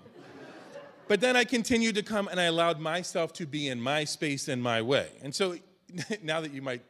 But 1.07 1.21
then 1.21 1.35
I 1.35 1.43
continued 1.43 1.95
to 1.95 2.03
come 2.03 2.27
and 2.27 2.39
I 2.39 2.43
allowed 2.43 2.79
myself 2.79 3.33
to 3.33 3.47
be 3.47 3.67
in 3.67 3.81
my 3.81 4.03
space 4.03 4.47
in 4.47 4.61
my 4.61 4.81
way. 4.81 5.09
And 5.23 5.33
so 5.33 5.55
now 6.23 6.41
that 6.41 6.53
you 6.53 6.61
might, 6.61 6.81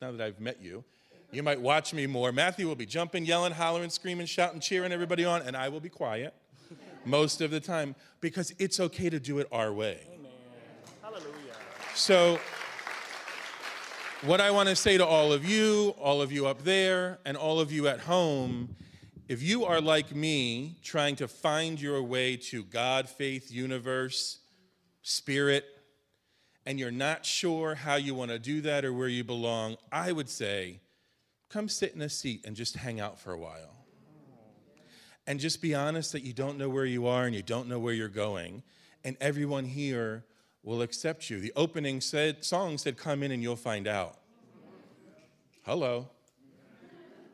now 0.00 0.12
that 0.12 0.20
I've 0.20 0.40
met 0.40 0.60
you, 0.60 0.84
you 1.30 1.42
might 1.42 1.60
watch 1.60 1.94
me 1.94 2.06
more. 2.06 2.32
Matthew 2.32 2.66
will 2.66 2.74
be 2.74 2.86
jumping, 2.86 3.24
yelling, 3.24 3.52
hollering, 3.52 3.90
screaming, 3.90 4.26
shouting, 4.26 4.60
cheering 4.60 4.92
everybody 4.92 5.24
on, 5.24 5.42
and 5.42 5.56
I 5.56 5.68
will 5.68 5.80
be 5.80 5.88
quiet 5.88 6.34
most 7.04 7.40
of 7.40 7.50
the 7.50 7.60
time 7.60 7.94
because 8.20 8.52
it's 8.58 8.78
okay 8.80 9.08
to 9.08 9.18
do 9.18 9.38
it 9.38 9.48
our 9.50 9.72
way. 9.72 10.00
Amen. 10.14 10.30
Hallelujah. 11.02 11.54
So, 11.94 12.38
what 14.22 14.40
I 14.40 14.50
want 14.50 14.68
to 14.68 14.76
say 14.76 14.98
to 14.98 15.06
all 15.06 15.32
of 15.32 15.44
you, 15.44 15.94
all 15.98 16.22
of 16.22 16.30
you 16.30 16.46
up 16.46 16.62
there, 16.62 17.18
and 17.24 17.36
all 17.36 17.60
of 17.60 17.72
you 17.72 17.88
at 17.88 18.00
home 18.00 18.76
if 19.32 19.42
you 19.42 19.64
are 19.64 19.80
like 19.80 20.14
me, 20.14 20.76
trying 20.82 21.16
to 21.16 21.26
find 21.26 21.80
your 21.80 22.02
way 22.02 22.36
to 22.36 22.64
God, 22.64 23.08
faith, 23.08 23.50
universe, 23.50 24.40
spirit, 25.00 25.64
and 26.64 26.78
you're 26.78 26.90
not 26.90 27.26
sure 27.26 27.74
how 27.74 27.96
you 27.96 28.14
want 28.14 28.30
to 28.30 28.38
do 28.38 28.60
that 28.62 28.84
or 28.84 28.92
where 28.92 29.08
you 29.08 29.24
belong, 29.24 29.76
I 29.90 30.12
would 30.12 30.28
say, 30.28 30.80
come 31.48 31.68
sit 31.68 31.94
in 31.94 32.02
a 32.02 32.08
seat 32.08 32.44
and 32.46 32.54
just 32.54 32.76
hang 32.76 33.00
out 33.00 33.18
for 33.18 33.32
a 33.32 33.38
while. 33.38 33.84
And 35.26 35.38
just 35.38 35.62
be 35.62 35.74
honest 35.74 36.12
that 36.12 36.22
you 36.22 36.32
don't 36.32 36.58
know 36.58 36.68
where 36.68 36.84
you 36.84 37.06
are 37.06 37.24
and 37.24 37.34
you 37.34 37.42
don't 37.42 37.68
know 37.68 37.78
where 37.78 37.94
you're 37.94 38.08
going, 38.08 38.62
and 39.04 39.16
everyone 39.20 39.64
here 39.64 40.24
will 40.62 40.82
accept 40.82 41.30
you. 41.30 41.40
The 41.40 41.52
opening 41.56 42.00
said, 42.00 42.44
song 42.44 42.78
said, 42.78 42.96
Come 42.96 43.22
in 43.22 43.30
and 43.30 43.42
you'll 43.42 43.56
find 43.56 43.86
out. 43.86 44.18
Hello. 45.62 46.08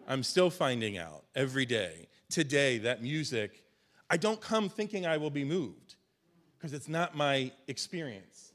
I'm 0.07 0.23
still 0.23 0.51
finding 0.51 0.97
out 0.97 1.25
every 1.35 1.67
day. 1.67 2.09
Today, 2.31 2.79
that 2.79 3.03
music, 3.03 3.63
I 4.11 4.17
don't 4.17 4.41
come 4.41 4.69
thinking 4.69 5.07
I 5.07 5.17
will 5.17 5.31
be 5.31 5.45
moved 5.45 5.97
because 6.57 6.73
it's 6.73 6.89
not 6.89 7.17
my 7.17 7.53
experience. 7.69 8.48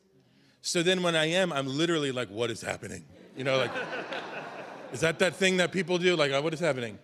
So 0.65 0.81
then 0.81 1.03
when 1.03 1.13
I 1.13 1.25
am, 1.25 1.51
I'm 1.51 1.67
literally 1.67 2.13
like, 2.13 2.29
what 2.29 2.49
is 2.49 2.61
happening? 2.61 3.03
You 3.35 3.43
know, 3.43 3.57
like, 3.57 3.71
is 4.93 5.01
that 5.01 5.19
that 5.19 5.35
thing 5.35 5.57
that 5.57 5.73
people 5.73 5.97
do? 5.97 6.15
Like, 6.15 6.31
uh, 6.31 6.41
what 6.41 6.53
is 6.53 6.61
happening? 6.61 6.97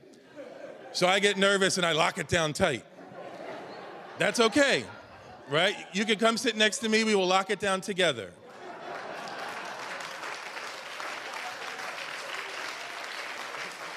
So 0.94 1.08
I 1.08 1.20
get 1.20 1.38
nervous 1.38 1.76
and 1.76 1.86
I 1.86 1.92
lock 1.92 2.18
it 2.18 2.30
down 2.30 2.54
tight. 2.54 2.86
That's 4.18 4.40
okay, 4.40 4.86
right? 5.50 5.76
You 5.92 6.06
can 6.06 6.18
come 6.18 6.38
sit 6.38 6.56
next 6.56 6.78
to 6.80 6.90
me, 6.90 7.04
we 7.04 7.16
will 7.16 7.28
lock 7.28 7.50
it 7.50 7.60
down 7.60 7.82
together. 7.82 8.32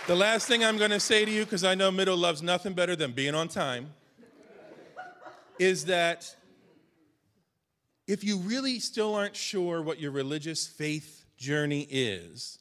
The 0.08 0.16
last 0.16 0.48
thing 0.48 0.64
I'm 0.64 0.76
to 0.76 0.98
say 0.98 1.24
to 1.24 1.30
you, 1.30 1.44
because 1.44 1.62
I 1.62 1.76
know 1.76 1.92
Middle 1.92 2.16
loves 2.16 2.42
nothing 2.42 2.72
better 2.72 2.96
than 2.96 3.12
being 3.12 3.36
on 3.36 3.46
time, 3.46 3.92
is 5.60 5.84
that 5.84 6.34
if 8.06 8.24
you 8.24 8.38
really 8.38 8.78
still 8.78 9.14
aren't 9.14 9.36
sure 9.36 9.82
what 9.82 10.00
your 10.00 10.10
religious 10.10 10.66
faith 10.66 11.24
journey 11.36 11.86
is, 11.90 12.58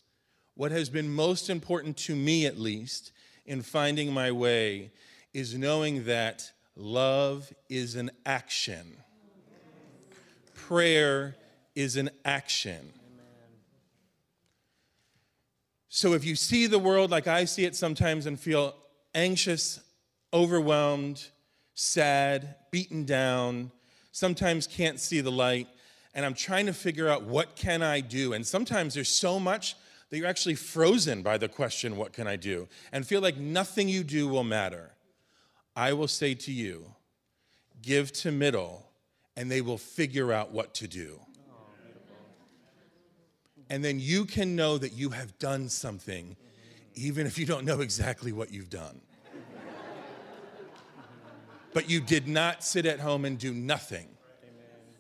what 0.56 0.72
has 0.72 0.90
been 0.90 1.12
most 1.12 1.50
important 1.50 1.98
to 1.98 2.16
me, 2.16 2.46
at 2.46 2.60
least, 2.60 3.12
in 3.46 3.62
finding 3.62 4.14
my 4.14 4.32
way, 4.32 4.92
is 5.34 5.58
knowing 5.58 6.06
that 6.06 6.52
love 6.76 7.52
is 7.70 7.96
an 7.96 8.12
action, 8.26 8.98
prayer 10.54 11.36
is 11.76 11.96
an 11.96 12.10
action. 12.24 12.94
So 15.90 16.14
if 16.14 16.24
you 16.24 16.36
see 16.36 16.68
the 16.68 16.80
world 16.80 17.12
like 17.12 17.28
I 17.28 17.46
see 17.46 17.66
it 17.66 17.76
sometimes 17.76 18.26
and 18.26 18.40
feel 18.40 18.76
anxious, 19.14 19.82
overwhelmed, 20.34 21.28
sad, 21.74 22.56
beaten 22.72 23.04
down, 23.04 23.72
sometimes 24.12 24.68
can't 24.68 25.00
see 25.00 25.22
the 25.22 25.32
light, 25.32 25.68
and 26.14 26.26
I'm 26.26 26.34
trying 26.34 26.66
to 26.66 26.74
figure 26.74 27.08
out 27.08 27.24
what 27.24 27.56
can 27.56 27.82
I 27.82 28.02
do? 28.02 28.34
And 28.34 28.46
sometimes 28.46 28.94
there's 28.94 29.10
so 29.10 29.40
much 29.40 29.76
that 30.10 30.18
you're 30.18 30.28
actually 30.28 30.56
frozen 30.56 31.22
by 31.22 31.38
the 31.38 31.48
question, 31.48 31.96
what 31.96 32.12
can 32.14 32.28
I 32.28 32.36
do? 32.36 32.68
And 32.92 33.06
feel 33.08 33.22
like 33.22 33.38
nothing 33.38 33.88
you 33.88 34.04
do 34.04 34.28
will 34.28 34.44
matter. 34.44 34.92
I 35.76 35.94
will 35.94 36.10
say 36.10 36.34
to 36.34 36.52
you, 36.52 36.86
give 37.82 38.12
to 38.14 38.32
middle, 38.32 38.86
and 39.38 39.50
they 39.50 39.62
will 39.62 39.78
figure 39.78 40.34
out 40.34 40.52
what 40.52 40.74
to 40.76 40.88
do 40.88 41.22
and 43.72 43.86
then 43.86 44.02
you 44.02 44.26
can 44.26 44.58
know 44.58 44.78
that 44.78 44.92
you 44.92 45.12
have 45.12 45.40
done 45.40 45.70
something, 45.70 46.36
even 46.94 47.26
if 47.26 47.40
you 47.40 47.46
don't 47.46 47.64
know 47.64 47.80
exactly 47.80 48.34
what 48.34 48.52
you've 48.52 48.70
done. 48.70 49.00
But 51.74 51.90
you 51.90 52.02
did 52.02 52.28
not 52.28 52.64
sit 52.64 52.86
at 52.86 53.00
home 53.00 53.26
and 53.26 53.38
do 53.38 53.54
nothing. 53.54 54.08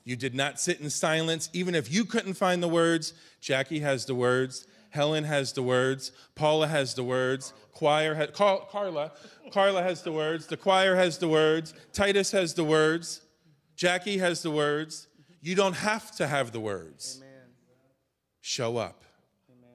You 0.03 0.15
did 0.15 0.33
not 0.33 0.59
sit 0.59 0.81
in 0.81 0.89
silence, 0.89 1.49
even 1.53 1.75
if 1.75 1.91
you 1.91 2.05
couldn't 2.05 2.33
find 2.33 2.63
the 2.63 2.67
words. 2.67 3.13
Jacqui 3.41 3.81
has 3.81 4.05
the 4.05 4.15
words. 4.15 4.65
Helen 4.89 5.23
has 5.23 5.53
the 5.53 5.63
words. 5.63 6.11
Paula 6.35 6.67
has 6.67 6.95
the 6.95 7.03
words. 7.03 7.53
Choir 7.73 8.15
has, 8.15 8.29
Carla, 8.31 9.11
Carla 9.51 9.83
has 9.83 10.01
the 10.01 10.11
words. 10.11 10.47
The 10.47 10.57
choir 10.57 10.95
has 10.95 11.17
the 11.19 11.27
words. 11.27 11.73
Tituss 11.93 12.31
has 12.31 12.55
the 12.55 12.63
words. 12.63 13.21
Jacqui 13.77 14.19
has 14.19 14.41
the 14.41 14.51
words. 14.51 15.07
You 15.41 15.55
don't 15.55 15.75
have 15.75 16.11
to 16.17 16.27
have 16.27 16.51
the 16.51 16.59
words. 16.59 17.17
Amen 17.21 17.31
show 18.41 18.77
up, 18.77 19.03
Amen. 19.49 19.69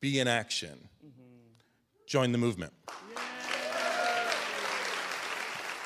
be 0.00 0.18
in 0.18 0.28
action, 0.28 0.88
mm-hmm. 1.04 1.12
join 2.06 2.32
the 2.32 2.38
movement. 2.38 2.72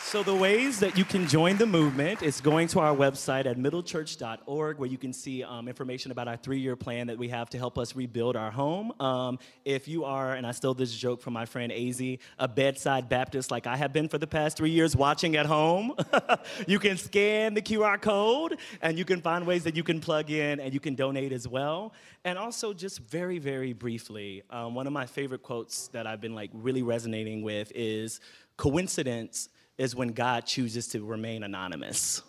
So, 0.09 0.23
the 0.23 0.37
ways 0.37 0.79
that 0.79 0.97
you 0.97 1.05
can 1.05 1.27
join 1.27 1.57
the 1.57 1.67
movement 1.67 2.23
is 2.23 2.41
going 2.41 2.69
to 2.69 2.79
our 2.79 2.95
website 2.95 3.45
at 3.45 3.59
middlechurch.org, 3.59 4.79
where 4.79 4.89
you 4.89 4.99
can 4.99 5.13
see 5.13 5.43
um, 5.43 5.67
information 5.67 6.13
about 6.13 6.29
our 6.29 6.37
three 6.37 6.61
year 6.61 6.77
plan 6.77 7.09
that 7.09 7.19
we 7.19 7.27
have 7.31 7.51
to 7.51 7.59
help 7.59 7.77
us 7.77 7.97
rebuild 7.97 8.37
our 8.37 8.53
home. 8.53 8.93
Um, 9.01 9.41
if 9.65 9.89
you 9.89 10.05
are, 10.05 10.35
and 10.35 10.47
I 10.47 10.53
stole 10.53 10.75
this 10.75 10.95
joke 10.95 11.21
from 11.21 11.33
my 11.33 11.45
friend 11.45 11.73
Az, 11.73 12.01
a 12.39 12.47
bedside 12.47 13.09
Baptist 13.09 13.51
like 13.51 13.67
I 13.67 13.77
have 13.77 13.93
been 13.93 14.09
for 14.09 14.17
the 14.19 14.29
past 14.29 14.57
three 14.57 14.71
years 14.71 14.95
watching 14.95 15.35
at 15.35 15.45
home, 15.45 15.93
you 16.69 16.79
can 16.79 16.97
scan 16.99 17.55
the 17.55 17.63
QR 17.63 18.01
code 18.01 18.59
and 18.83 18.97
you 18.97 19.05
can 19.05 19.21
find 19.21 19.45
ways 19.45 19.65
that 19.65 19.75
you 19.75 19.83
can 19.83 19.99
plug 19.99 20.31
in 20.31 20.61
and 20.61 20.73
you 20.73 20.79
can 20.79 20.95
donate 20.95 21.33
as 21.33 21.49
well. 21.49 21.93
And 22.25 22.39
also, 22.39 22.73
just 22.73 23.01
very, 23.01 23.41
very 23.41 23.73
briefly, 23.73 24.45
um, 24.51 24.73
one 24.77 24.87
of 24.87 24.93
my 24.93 25.07
favorite 25.07 25.43
quotes 25.43 25.89
that 25.89 26.07
I've 26.07 26.21
been 26.21 26.37
like 26.37 26.51
really 26.53 26.85
resonating 26.85 27.43
with 27.43 27.73
is 27.75 28.21
coincidence 28.57 29.49
is 29.79 29.95
when 29.95 30.09
God 30.09 30.47
chooses 30.47 30.89
to 30.89 31.05
remain 31.05 31.43
anonymous. 31.43 32.23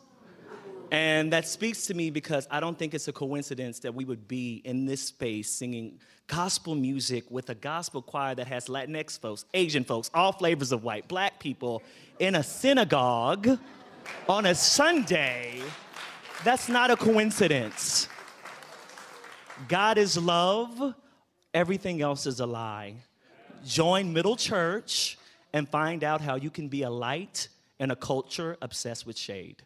And 0.92 1.34
that 1.34 1.48
speaks 1.48 1.86
to 1.88 1.94
me 1.94 2.10
because 2.10 2.48
I 2.50 2.60
don't 2.60 2.78
think 2.78 2.94
it's 2.94 3.08
a 3.08 3.14
coincidence 3.14 3.80
that 3.80 3.94
we 3.94 4.06
would 4.06 4.28
be 4.28 4.62
in 4.64 4.86
this 4.86 5.02
space 5.02 5.50
singing 5.50 6.00
gospel 6.28 6.76
music 6.76 7.30
with 7.30 7.50
a 7.50 7.56
gospel 7.56 8.02
choir 8.02 8.36
that 8.36 8.48
has 8.48 8.68
Latinx 8.68 9.20
folks, 9.20 9.46
Asian 9.54 9.84
folks, 9.84 10.10
all 10.14 10.32
flavors 10.32 10.72
of 10.72 10.84
white, 10.84 11.08
black 11.08 11.40
people 11.40 11.84
in 12.20 12.36
a 12.36 12.44
synagogue 12.44 13.60
on 14.30 14.46
a 14.46 14.56
Sunday. 14.56 15.62
That's 16.44 16.70
not 16.70 16.92
a 16.92 16.96
coincidence. 16.96 18.08
God 19.68 19.98
is 19.98 20.18
love, 20.18 20.94
everything 21.54 22.02
else 22.02 22.26
is 22.28 22.40
a 22.40 22.46
lie. 22.46 22.96
Join 23.66 24.14
Middle 24.14 24.36
Church 24.36 25.17
and 25.54 25.68
find 25.68 26.04
out 26.04 26.22
how 26.22 26.36
you 26.36 26.50
can 26.50 26.68
be 26.68 26.84
a 26.84 26.90
light 26.90 27.50
in 27.80 27.92
a 27.92 27.96
culture 27.96 28.58
obsessed 28.62 29.06
with 29.06 29.18
shade. 29.18 29.64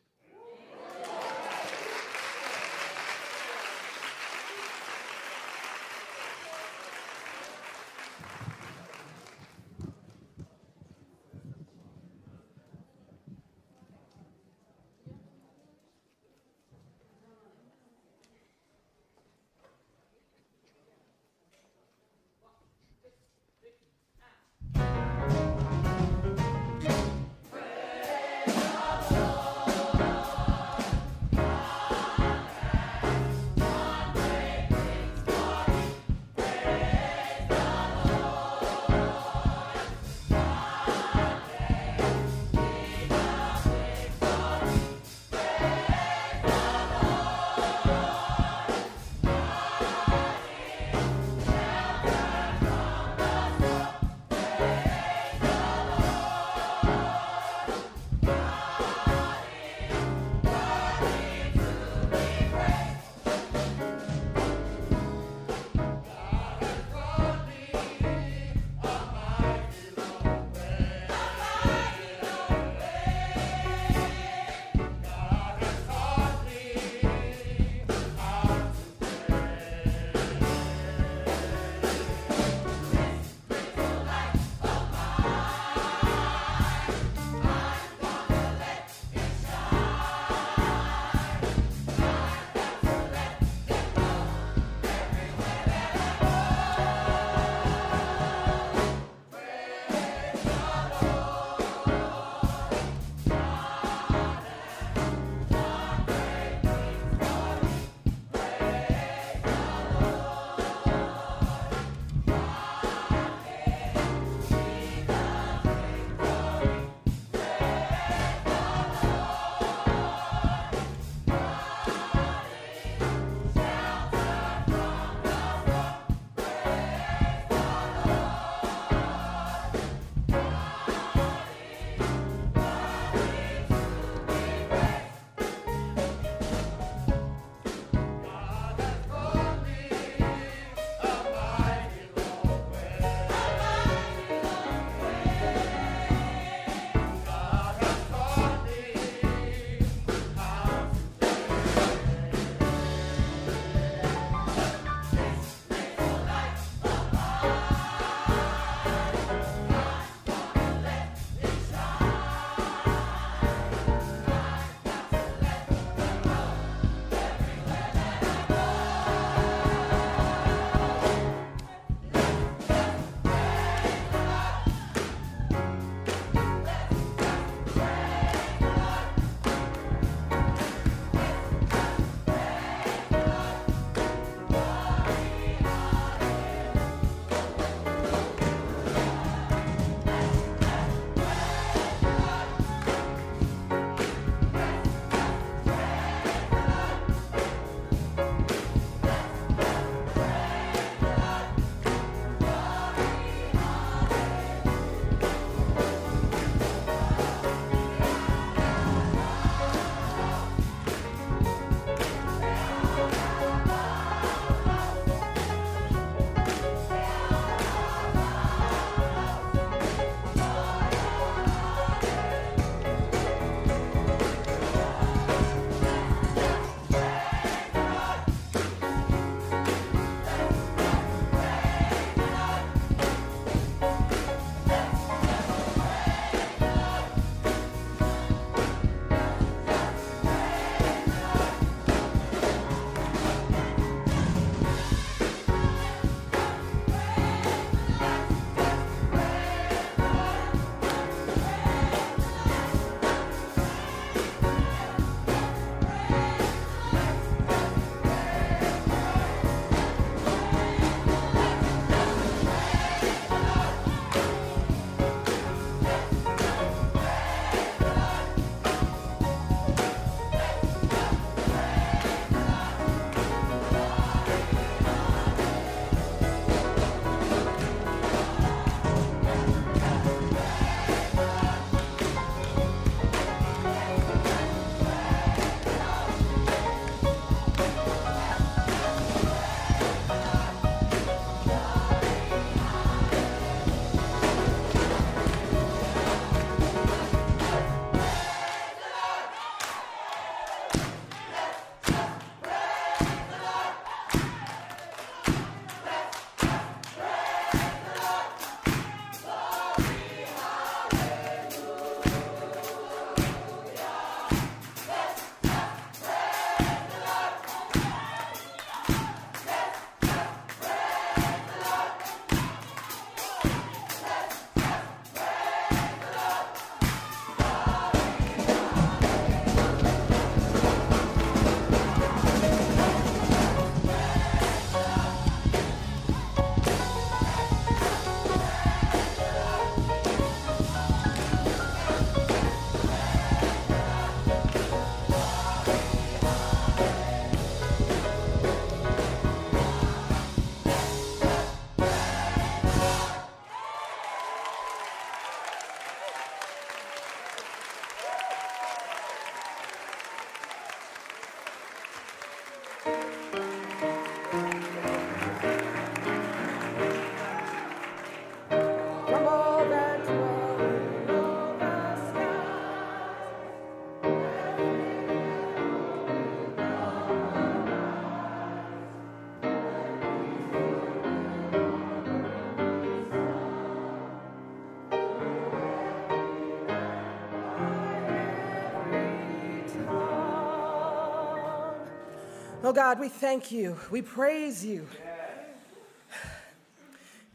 Oh 392.72 392.74
God, 392.74 393.02
we 393.02 393.10
thank 393.10 393.52
you. 393.52 393.76
We 393.92 394.02
praise 394.02 394.64
you. 394.64 394.88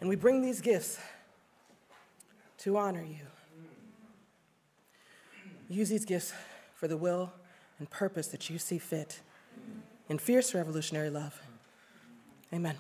And 0.01 0.09
we 0.09 0.17
bring 0.17 0.41
these 0.41 0.63
gifts 0.63 0.99
to 2.61 2.79
honor 2.79 3.05
you. 3.05 3.27
Use 5.69 5.91
these 5.91 6.07
gifts 6.07 6.33
for 6.75 6.89
the 6.89 6.97
will 6.97 7.35
and 7.79 7.91
purpose 7.91 8.29
that 8.29 8.49
you 8.49 8.59
see 8.59 8.79
fit 8.79 9.21
in 10.09 10.17
fierce 10.17 10.55
revolutionary 10.55 11.11
love. 11.11 11.39
Amen. 12.51 12.77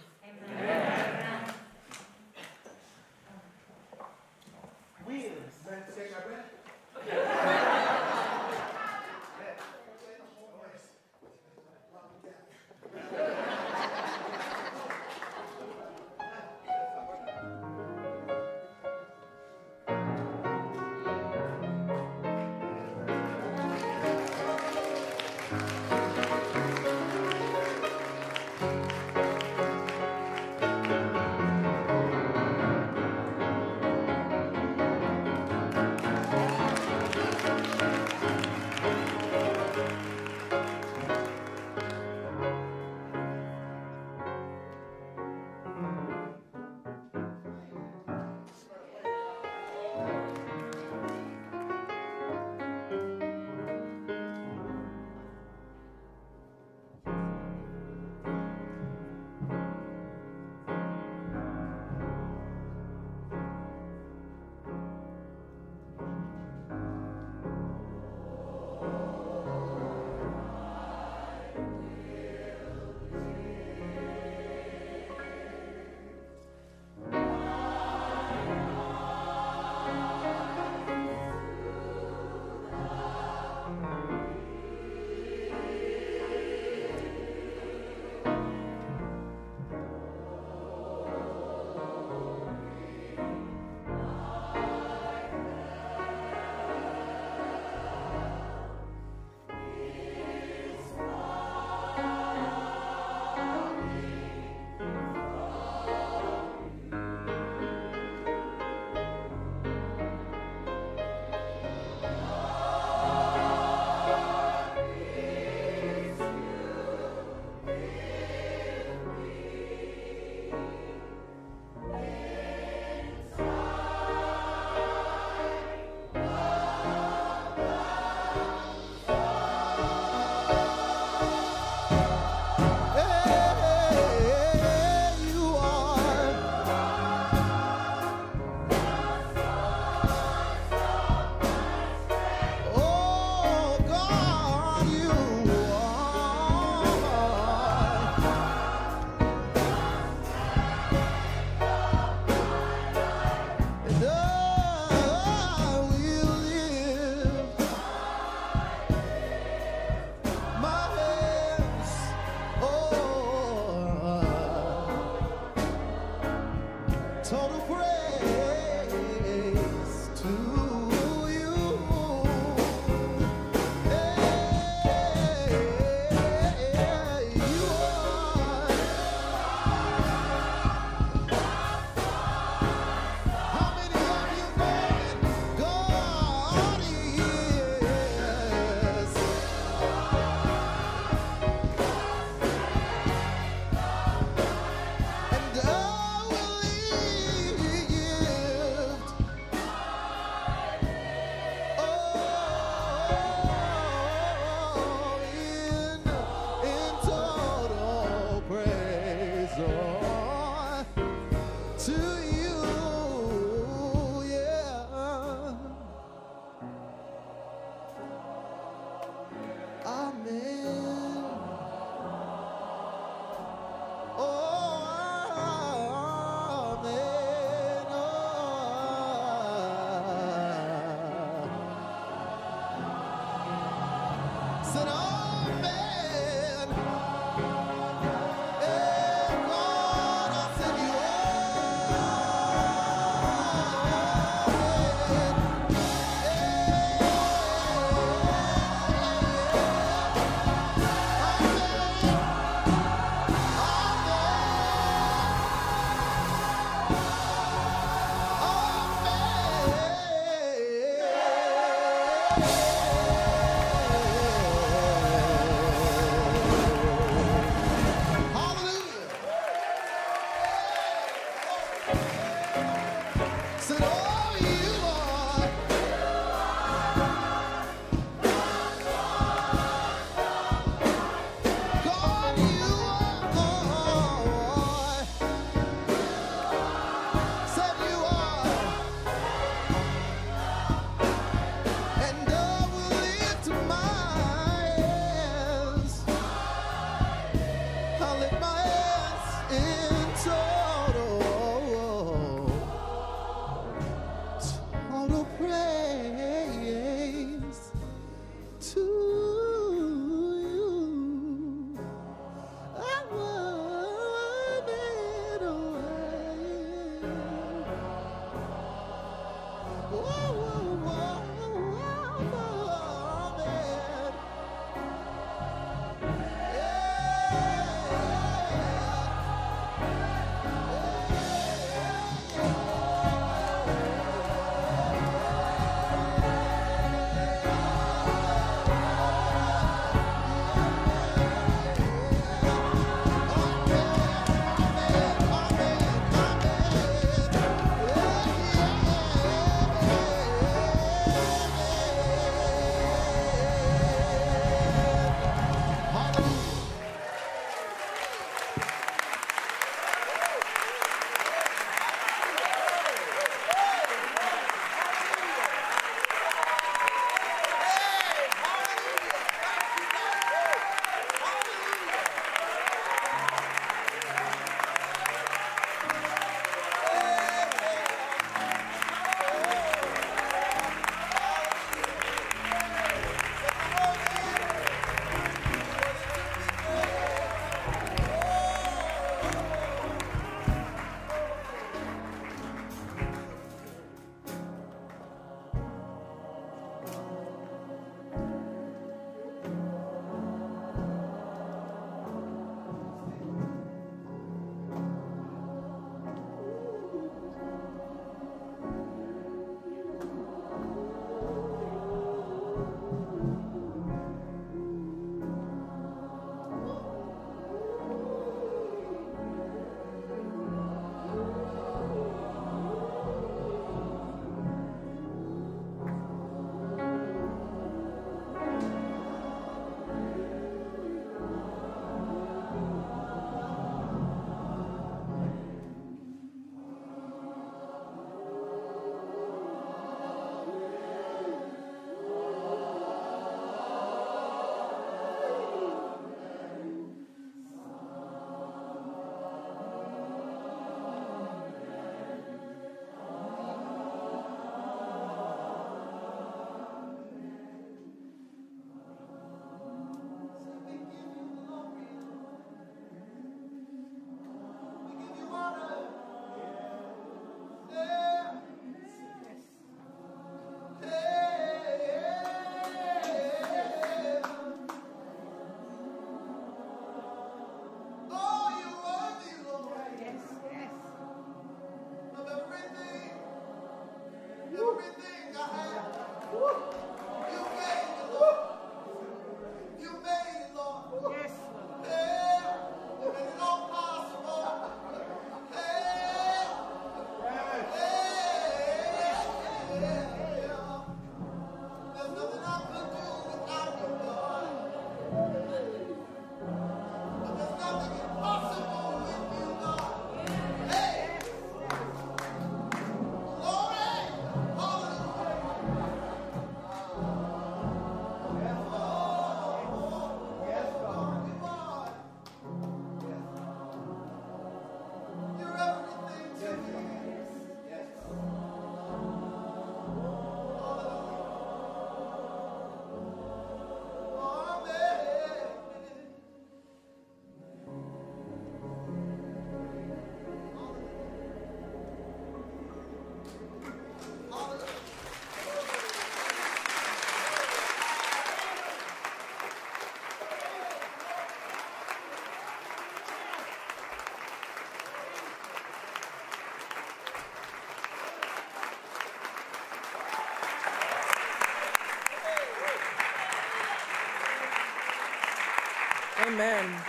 Amen. 566.36 566.82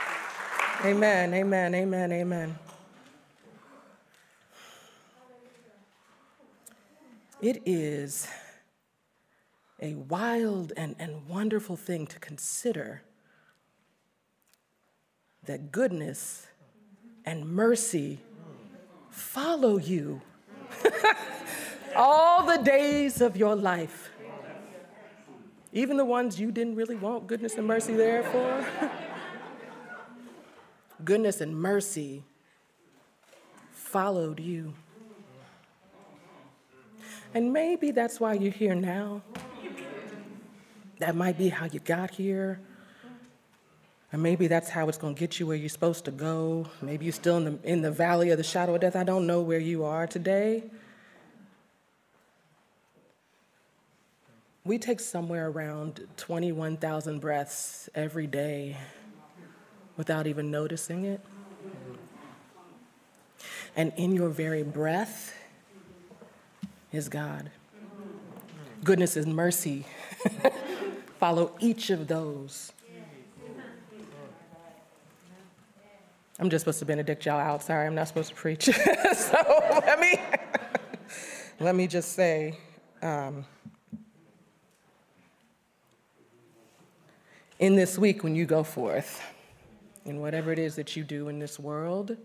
Amen. 0.84 1.34
Amen. 1.34 1.76
Amen. 1.76 2.12
Amen. 2.12 2.60
It 7.42 7.62
is 7.66 8.28
a 9.82 9.94
wild 9.94 10.74
and, 10.76 10.98
and 11.00 11.30
wonderful 11.30 11.78
thing 11.78 12.08
to 12.08 12.20
consider 12.20 13.04
that 15.46 15.72
goodness 15.72 16.48
and 17.24 17.48
mercy 17.48 18.20
follow 19.10 19.78
you 19.78 20.22
all 21.96 22.46
the 22.46 22.58
days 22.58 23.22
of 23.22 23.38
your 23.38 23.56
life. 23.56 24.10
Even 25.72 25.96
the 25.96 26.04
ones 26.04 26.38
you 26.38 26.52
didn't 26.52 26.76
really 26.76 26.98
want 26.98 27.28
goodness 27.28 27.56
and 27.56 27.66
mercy 27.66 27.94
there 27.94 28.24
for. 28.24 28.92
goodness 31.08 31.40
and 31.40 31.56
mercy 31.56 32.22
followed 33.72 34.42
you. 34.42 34.74
And 37.34 37.54
maybe 37.54 37.92
that's 37.92 38.20
why 38.20 38.34
you're 38.34 38.52
here 38.52 38.76
now. 38.76 39.22
That 41.00 41.16
might 41.16 41.38
be 41.38 41.48
how 41.48 41.68
you 41.68 41.80
got 41.80 42.12
here. 42.12 42.60
And 44.12 44.22
maybe 44.22 44.48
that's 44.48 44.70
how 44.70 44.90
it's 44.90 44.98
going 44.98 45.16
to 45.16 45.20
get 45.20 45.40
you 45.40 45.48
where 45.48 45.56
you're 45.56 45.70
supposed 45.70 46.04
to 46.06 46.12
go. 46.12 46.68
Maybe 46.82 47.06
you're 47.06 47.14
still 47.14 47.38
in 47.38 47.46
the, 47.46 47.60
in 47.64 47.82
the 47.82 47.92
valley 47.92 48.32
of 48.32 48.38
the 48.38 48.44
shadow 48.44 48.76
of 48.76 48.82
death. 48.82 48.98
I 48.98 49.06
don't 49.06 49.26
know 49.26 49.42
where 49.42 49.60
you 49.60 49.86
are 49.86 50.08
today. 50.08 50.66
We 54.66 54.78
take 54.78 55.00
somewhere 55.00 55.48
around 55.48 56.06
21,000 56.18 57.20
breaths 57.20 57.88
every 57.96 58.28
day 58.28 58.76
without 59.98 60.28
even 60.28 60.50
noticing 60.52 61.06
it. 61.06 61.20
And 63.76 63.92
in 63.98 64.14
your 64.14 64.30
very 64.30 64.64
breath 64.64 65.36
is 66.92 67.10
God. 67.10 67.52
Goodness 68.84 69.18
and 69.18 69.36
mercy 69.36 69.86
follow 71.20 71.52
each 71.60 71.90
of 71.90 72.08
those. 72.08 72.72
I'm 76.40 76.52
just 76.52 76.64
supposed 76.64 76.80
to 76.80 76.86
benedict 76.86 77.26
y'all 77.26 77.40
out. 77.40 77.64
Sorry, 77.64 77.88
I'm 77.88 77.96
not 77.96 78.08
supposed 78.08 78.30
to 78.30 78.36
preach. 78.36 78.66
so 79.14 79.62
let 79.86 80.00
me 80.00 80.20
let 81.60 81.76
me 81.76 81.88
just 81.88 82.14
say. 82.14 82.58
Um, 83.02 83.46
in 87.60 87.76
this 87.76 87.98
week, 87.98 88.24
when 88.24 88.36
you 88.36 88.46
go 88.46 88.64
forth, 88.64 89.22
in 90.08 90.20
whatever 90.22 90.52
it 90.52 90.60
is 90.60 90.76
that 90.76 90.96
you 90.96 91.04
do 91.04 91.28
in 91.28 91.40
this 91.40 91.60
world, 91.60 92.18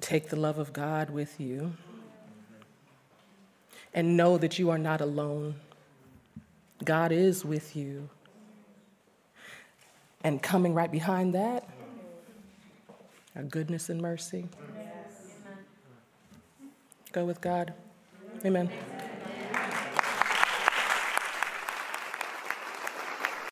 take 0.00 0.28
the 0.28 0.36
love 0.36 0.58
of 0.58 0.72
God 0.72 1.10
with 1.10 1.40
you 1.40 1.72
and 3.94 4.16
know 4.16 4.36
that 4.36 4.58
you 4.58 4.70
are 4.70 4.78
not 4.78 5.00
alone. 5.00 5.54
God 6.84 7.12
is 7.12 7.44
with 7.44 7.76
you. 7.76 8.10
And 10.22 10.42
coming 10.42 10.74
right 10.74 10.90
behind 10.90 11.34
that 11.34 11.68
our 13.36 13.42
goodness 13.42 13.88
and 13.88 14.00
mercy. 14.00 14.46
Go 17.12 17.24
with 17.24 17.40
God. 17.40 17.74
Amen. 18.44 18.70